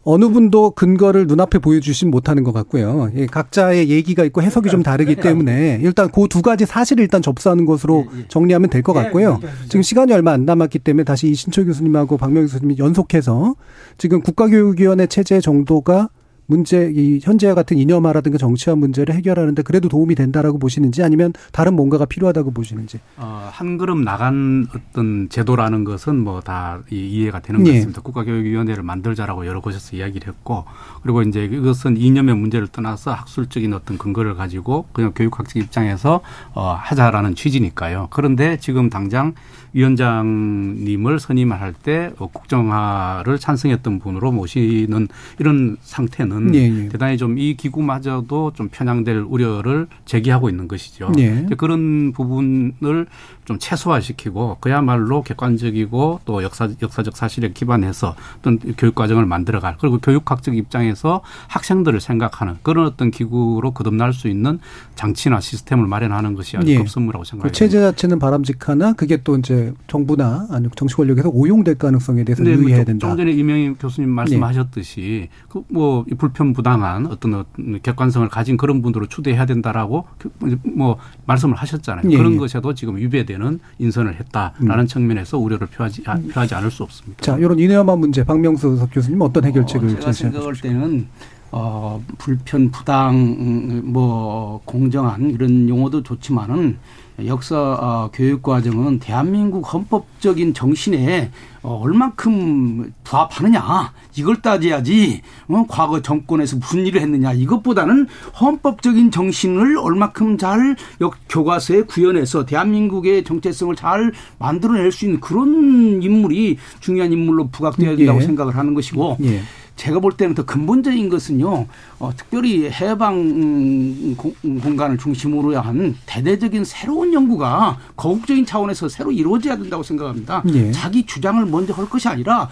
[0.09, 3.11] 어느 분도 근거를 눈앞에 보여주진 못하는 것 같고요.
[3.17, 7.67] 예, 각자의 얘기가 있고 해석이 좀 다르기 때문에 일단 그 두 가지 사실을 일단 접수하는
[7.67, 9.41] 것으로 정리하면 될 것 같고요.
[9.69, 13.57] 지금 시간이 얼마 안 남았기 때문에 다시 이신철 교수님하고 박명수 교수님이 연속해서
[13.99, 16.09] 지금 국가교육위원회 체제 정도가
[16.47, 22.05] 문제, 이 현재와 같은 이념화라든가 정치화 문제를 해결하는데 그래도 도움이 된다라고 보시는지 아니면 다른 뭔가가
[22.05, 23.01] 필요하다고 보시는지.
[23.17, 27.75] 어, 한 걸음 나간 어떤 제도라는 것은 뭐 다 이해가 되는 것 예.
[27.75, 28.01] 같습니다.
[28.03, 30.65] 국가교육위원회를 만들자라고 여러 곳에서 이야기를 했고,
[31.03, 36.21] 그리고 이제 이것은 이념의 문제를 떠나서 학술적인 어떤 근거를 가지고 그냥 교육학적 입장에서
[36.55, 38.09] 어, 하자라는 취지니까요.
[38.11, 39.35] 그런데 지금 당장
[39.77, 45.07] 위원장님을 선임을 할때 국정화를 찬성했던 분으로 모시는
[45.39, 46.89] 이런 상태는 예, 예.
[46.89, 51.13] 대단히 좀 이 기구마저도 좀 편향될 우려를 제기하고 있는 것이죠.
[51.19, 51.47] 예.
[51.59, 53.07] 그런 부분을
[53.45, 60.57] 좀 최소화시키고 그야말로 객관적이고 또 역사, 역사적 사실에 기반해서 어떤 교육 과정을 만들어갈 그리고 교육학적
[60.57, 64.59] 입장에서 학생들을 생각하는 그런 어떤 기구로 거듭날 수 있는
[64.95, 66.79] 장치나 시스템을 마련하는 것이 아주 예.
[66.79, 67.57] 급선무라고 그 생각합니다.
[67.57, 72.59] 체제 자체는 바람직하나 그게 또 이제 정부나 아니면 정치 권력에서 오용될 가능성에 대해서 네, 뭐
[72.63, 73.09] 유의해야 좀- 된다.
[73.09, 79.47] 좀 전에 이명희 교수님 말씀하셨듯이 그뭐 불편 부당한 어떤 어떤 객관성을 가진 그런 분들을 추대해야
[79.47, 80.05] 된다라고
[80.41, 82.11] 그뭐 말씀을 하셨잖아요.
[82.11, 82.37] 예, 그런 예.
[82.37, 84.87] 것에도 지금 위배되는 인선을 했다라는 음.
[84.87, 87.23] 측면에서 우려를 표하지 아, 표하지 않을 수 없습니다.
[87.23, 91.07] 자, 이런 이념화 문제 박명수 석 교수님 어떤 해결책을 제가 제시하고 생각할 때는
[91.53, 96.77] 어, 불편, 부당, 음, 뭐 공정한 이런 용어도 좋지만은
[97.25, 101.31] 역사 어, 교육 과정은 대한민국 헌법적인 정신에
[101.63, 108.07] 어, 얼만큼 부합하느냐 이걸 따져야지 어, 과거 정권에서 무슨 일을 했느냐 이것보다는
[108.39, 116.59] 헌법적인 정신을 얼만큼 잘 역, 교과서에 구현해서 대한민국의 정체성을 잘 만들어낼 수 있는 그런 인물이
[116.81, 118.27] 중요한 인물로 부각되어야 된다고 예.
[118.27, 119.41] 생각을 하는 것이고 예.
[119.77, 121.67] 제가 볼 때는 더 근본적인 것은요,
[121.99, 129.57] 어, 특별히 해방 음, 공, 공간을 중심으로 한 대대적인 새로운 연구가 거국적인 차원에서 새로 이루어져야
[129.57, 130.43] 된다고 생각합니다.
[130.55, 130.73] 예.
[130.73, 132.49] 자기 주장을 먼저 할 것이 아니라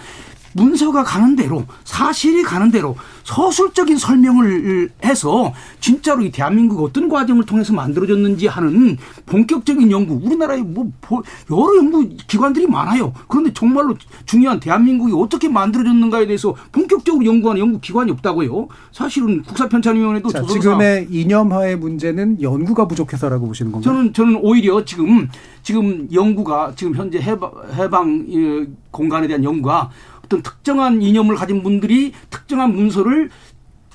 [0.55, 7.72] 문서가 가는 대로 사실이 가는 대로 서술적인 설명을 해서 진짜로 이 대한민국 어떤 과정을 통해서
[7.72, 8.96] 만들어졌는지 하는
[9.26, 13.12] 본격적인 연구 우리나라에 뭐 보- 여러 연구 기관들이 많아요.
[13.28, 13.96] 그런데 정말로
[14.26, 18.68] 중요한 대한민국이 어떻게 만들어졌는가에 대해서 본격적으로 연구하는 연구 기관이 없다고요.
[18.92, 23.92] 사실은 국사편찬위원회도 자, 지금의 이념화의 문제는 연구가 부족해서라고 보시는 건가요?
[23.92, 25.28] 저는 저는 오히려 지금
[25.62, 29.90] 지금 연구가 지금 현재 해방, 해방 예, 공간에 대한 연구가
[30.35, 33.30] 어떤 특정한 이념을 가진 분들이 특정한 문서를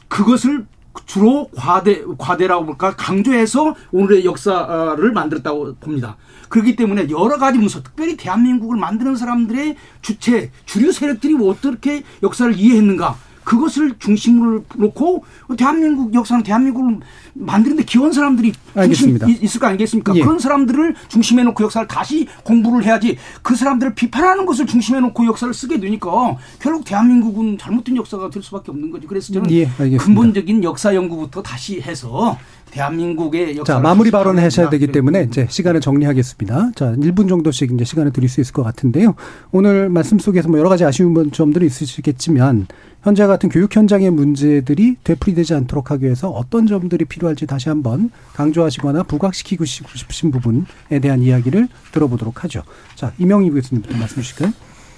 [0.08, 0.66] 그것을
[1.06, 6.18] 주로 과대 과대라고 볼까 강조해서 오늘의 역사를 만들었다고 봅니다.
[6.50, 13.18] 그렇기 때문에 여러 가지 문서, 특별히 대한민국을 만드는 사람들의 주체 주류 세력들이 어떻게 역사를 이해했는가
[13.54, 15.24] 그것을 중심으로 놓고
[15.58, 17.00] 대한민국 역사는 대한민국을
[17.34, 19.28] 만드는데 기원 사람들이 알겠습니다.
[19.28, 20.14] 이- 있을 거 아니겠습니까?
[20.16, 20.22] 예.
[20.22, 25.52] 그런 사람들을 중심에 놓고 역사를 다시 공부를 해야지 그 사람들을 비판하는 것을 중심에 놓고 역사를
[25.52, 29.08] 쓰게 되니까 결국 대한민국은 잘못된 역사가 될 수밖에 없는 거죠.
[29.08, 29.68] 그래서 저는 예.
[29.98, 32.38] 근본적인 역사 연구부터 다시 해서
[32.72, 36.72] 대한민국의 역사 자, 마무리 발언을 하셔야 되기 때문에 이제 시간을 정리하겠습니다.
[36.76, 39.16] 자, 1분 정도씩 이제 시간을 드릴 수 있을 것 같은데요.
[39.52, 42.68] 오늘 말씀 속에서 뭐 여러 가지 아쉬운 점들이 있으시겠지만
[43.02, 49.04] 현재 같은 교육 현장의 문제들이 되풀이되지 않도록 하기 위해서 어떤 점들이 필요할지 다시 한번 강조하시거나
[49.04, 52.64] 부각시키고 싶으신 부분에 대한 이야기를 들어보도록 하죠.
[52.96, 54.54] 자, 이명희 교수님부터 말씀 주실까요?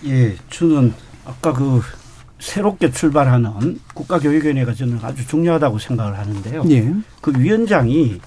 [0.07, 0.93] 예, 저는
[1.25, 1.81] 아까 그
[2.41, 6.63] 새롭게 출발하는 국가교육위원회가 저는 아주 중요하다고 생각을 하는데요.
[6.71, 6.91] 예.
[7.21, 8.19] 그 위원장이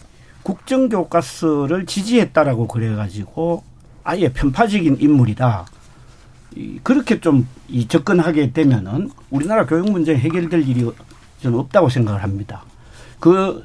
[0.45, 3.65] 국정교과서를 지지했다라고 그래가지고
[4.05, 5.67] 아예 편파적인 인물이다.
[6.57, 10.89] 이, 그렇게 좀이 접근하게 되면은 우리나라 교육 문제 해결될 일이
[11.43, 12.63] 저는 없다고 생각을 합니다.
[13.19, 13.65] 그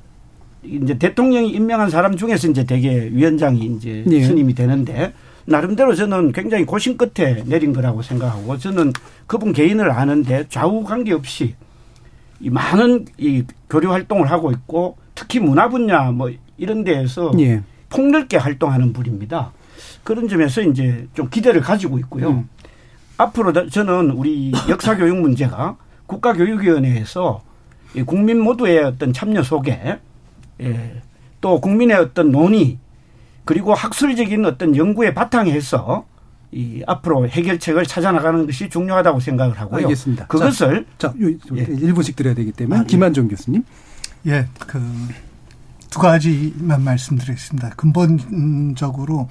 [0.64, 4.24] 이제 대통령이 임명한 사람 중에서 이제 대개 위원장이 이제 예.
[4.24, 5.14] 선임이 되는데
[5.50, 8.94] 나름대로 저는 굉장히 고심 끝에 내린 거라고 생각하고 저는
[9.26, 11.56] 그분 개인을 아는데 좌우 관계없이
[12.40, 17.64] 이 많은 이 교류 활동을 하고 있고 특히 문화 분야 뭐 이런 데에서 예.
[17.90, 19.52] 폭넓게 활동하는 분입니다.
[20.04, 22.30] 그런 점에서 이제 좀 기대를 가지고 있고요.
[22.30, 22.50] 음.
[23.18, 27.42] 앞으로 더 저는 우리 역사 교육 문제가 국가교육위원회에서
[27.96, 30.00] 이 국민 모두의 어떤 참여 속에
[30.62, 31.02] 예,
[31.42, 32.78] 또 국민의 어떤 논의
[33.50, 36.06] 그리고 학술적인 어떤 연구에 바탕해서
[36.52, 39.86] 이 앞으로 해결책을 찾아나가는 것이 중요하다고 생각을 하고요.
[39.86, 40.28] 알겠습니다.
[40.28, 41.66] 그것을 자, 자 예.
[41.66, 43.30] 1분씩 드려야 되기 때문에 아, 김한종 예.
[43.30, 43.64] 교수님.
[44.28, 44.80] 예, 그
[45.90, 47.70] 두 가지만 말씀드리겠습니다.
[47.70, 49.28] 근본적으로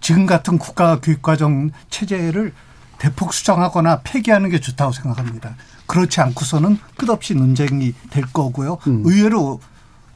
[0.00, 2.52] 지금 같은 국가 교육과정 체제를
[2.98, 5.56] 대폭 수정하거나 폐기하는 게 좋다고 생각합니다.
[5.86, 8.78] 그렇지 않고서는 끝없이 논쟁이 될 거고요.
[8.86, 9.02] 음.
[9.04, 9.60] 의외로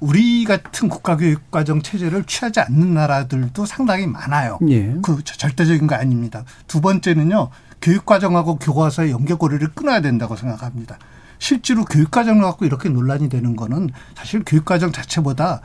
[0.06, 4.58] 우리 같은 국가교육과정 체제를 취하지 않는 나라들도 상당히 많아요.
[4.68, 4.96] 예.
[5.00, 6.44] 그 절대적인 거 아닙니다.
[6.66, 7.50] 두 번째는요.
[7.80, 10.98] 교육과정하고 교과서의 연계고리를 끊어야 된다고 생각합니다.
[11.38, 15.60] 실제로 교육과정을 갖고 이렇게 논란이 되는 거는 사실 교육과정 자체보다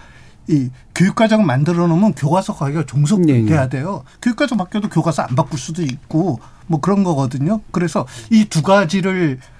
[0.48, 3.70] 이 교육과정 만들어 놓으면 교과서 가기가 종속돼야 네, 네.
[3.70, 4.04] 돼요.
[4.22, 7.62] 교육과정 바뀌어도 교과서 안 바꿀 수도 있고 뭐 그런 거거든요.
[7.72, 9.57] 그래서 이 두 가지를 그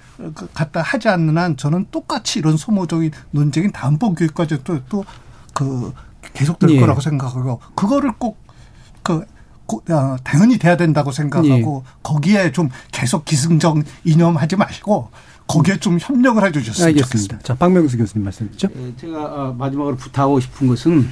[0.52, 5.92] 갖다 하지 않는 한 저는 똑같이 이런 소모적인 논쟁인 다음번 교육과정도 또그
[6.34, 6.80] 계속될 예.
[6.80, 9.24] 거라고 생각하고 그거를 꼭그
[9.90, 11.92] 어, 당연히 돼야 된다고 생각하고 예.
[12.02, 15.10] 거기에 좀 계속 기승적 이념하지 마시고
[15.46, 17.06] 거기에 좀 협력을 해 주셨으면 알겠습니다.
[17.06, 17.38] 좋겠습니다.
[17.42, 18.68] 자, 박명수 교수님 말씀이죠.
[18.76, 21.08] 예, 제가 어, 마지막으로 부탁하고 싶은 것은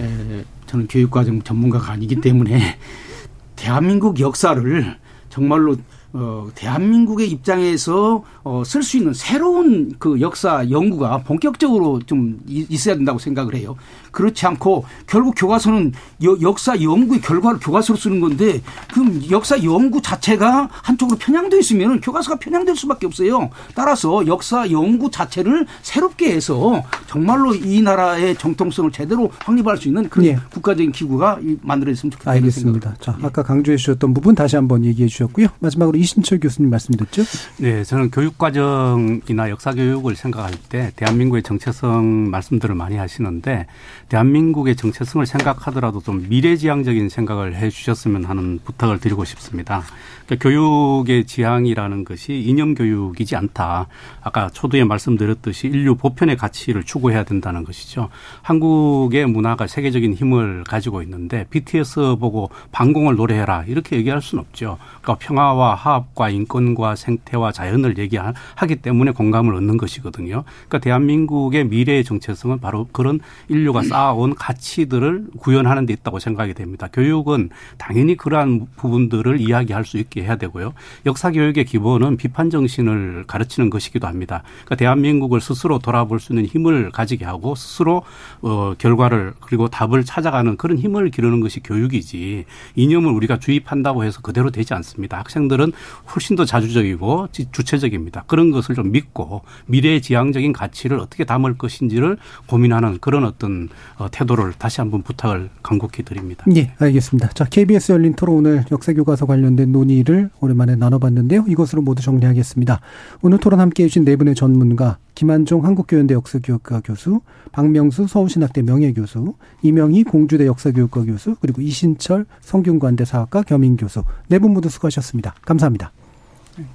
[0.00, 2.78] 에, 저는 교육과정 전문가가 아니기 때문에
[3.56, 4.98] 대한민국 역사를
[5.30, 5.76] 정말로
[6.12, 13.18] 어, 대한민국의 입장에서 어, 쓸 수 있는 새로운 그 역사 연구가 본격적으로 좀 있어야 된다고
[13.18, 13.76] 생각을 해요.
[14.10, 15.92] 그렇지 않고 결국 교과서는
[16.24, 18.60] 여, 역사 연구의 결과를 교과서로 쓰는 건데
[18.92, 23.50] 그럼 역사 연구 자체가 한쪽으로 편향돼 있으면 교과서가 편향될 수밖에 없어요.
[23.74, 30.26] 따라서 역사 연구 자체를 새롭게 해서 정말로 이 나라의 정통성을 제대로 확립할 수 있는 그런
[30.26, 30.38] 예.
[30.52, 32.30] 국가적인 기구가 만들어졌으면 좋겠다.
[32.32, 32.94] 알겠습니다.
[33.00, 35.48] 자, 아까 강조해 주셨던 부분 다시 한번 얘기해 주셨고요.
[35.60, 37.22] 마지막으로 이신철 교수님 말씀 듣죠?
[37.58, 43.66] 네, 저는 교육과정이나 역사교육을 생각할 때 대한민국의 정체성 말씀들을 많이 하시는데
[44.08, 49.82] 대한민국의 정체성을 생각하더라도 좀 미래지향적인 생각을 해 주셨으면 하는 부탁을 드리고 싶습니다.
[50.30, 53.88] 그러니까 교육의 지향이라는 것이 이념 교육이지 않다.
[54.22, 58.10] 아까 초두에 말씀드렸듯이 인류 보편의 가치를 추구해야 된다는 것이죠.
[58.42, 64.78] 한국의 문화가 세계적인 힘을 가지고 있는데 BTS 보고 반공을 노래해라 이렇게 얘기할 수는 없죠.
[65.02, 70.44] 그러니까 평화와 화합과 인권과 생태와 자연을 얘기하기 때문에 공감을 얻는 것이거든요.
[70.68, 73.18] 그러니까 대한민국의 미래의 정체성은 바로 그런
[73.48, 76.88] 인류가 쌓아온 가치들을 구현하는 데 있다고 생각이 됩니다.
[76.92, 80.72] 교육은 당연히 그러한 부분들을 이야기할 수 있게 해야 되고요.
[81.06, 84.42] 역사 교육의 기본은 비판 정신을 가르치는 것이기도 합니다.
[84.64, 88.02] 그러니까 대한민국을 스스로 돌아볼 수 있는 힘을 가지게 하고 스스로
[88.42, 92.44] 어 결과를 그리고 답을 찾아가는 그런 힘을 기르는 것이 교육이지
[92.74, 95.18] 이념을 우리가 주입한다고 해서 그대로 되지 않습니다.
[95.18, 95.72] 학생들은
[96.14, 98.24] 훨씬 더 자주적이고 주체적입니다.
[98.26, 102.16] 그런 것을 좀 믿고 미래 지향적인 가치를 어떻게 담을 것인지를
[102.46, 106.44] 고민하는 그런 어떤 어, 태도를 다시 한번 부탁을 간곡히 드립니다.
[106.56, 107.28] 예, 알겠습니다.
[107.28, 111.44] 자, KBS 열린 토론 오늘 역사 교과서 관련된 논의를 이야기를 오랜만에 나눠봤는데요.
[111.46, 112.80] 이것으로 모두 정리하겠습니다.
[113.22, 117.20] 오늘 토론 함께해 주신 네 분의 전문가 김한종 한국교연대 역사교육과 교수,
[117.52, 124.68] 박명수 서울신학대 명예교수, 이명희 공주대 역사교육과 교수, 그리고 이신철 성균관대 사학과 겸임교수 네 분 모두
[124.68, 125.34] 수고하셨습니다.
[125.44, 125.92] 감사합니다.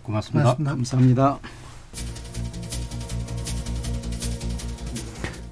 [0.04, 0.56] 고맙습니다.
[0.56, 0.72] 고맙습니다.
[0.72, 1.40] 감사합니다.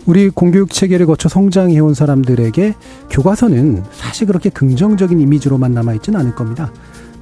[0.05, 2.73] 우리 공교육 체계를 거쳐 성장해온 사람들에게
[3.09, 6.71] 교과서는 사실 그렇게 긍정적인 이미지로만 남아있지는 않을 겁니다.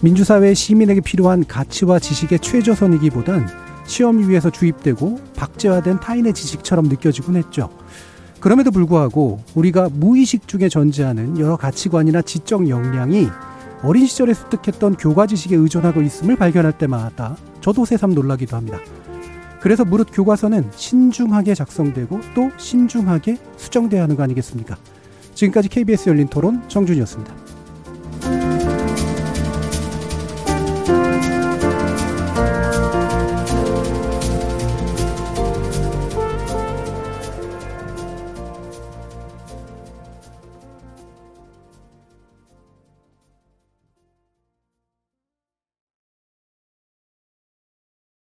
[0.04, 3.47] 민주사회 시민에게 필요한 가치와 지식의 최저선이기보단
[3.86, 7.70] 시험 위에서 주입되고 박제화된 타인의 지식처럼 느껴지곤 했죠.
[8.39, 13.28] 그럼에도 불구하고 우리가 무의식 중에 존재하는 여러 가치관이나 지적 역량이
[13.84, 18.80] 어린 시절에 습득했던 교과 지식에 의존하고 있음을 발견할 때마다 저도 새삼 놀라기도 합니다.
[19.60, 24.78] 그래서 무릇 교과서는 신중하게 작성되고 또 신중하게 수정돼야 하는 거 아니겠습니까?
[25.36, 27.51] 지금까지 KBS 열린 토론 정준이었습니다.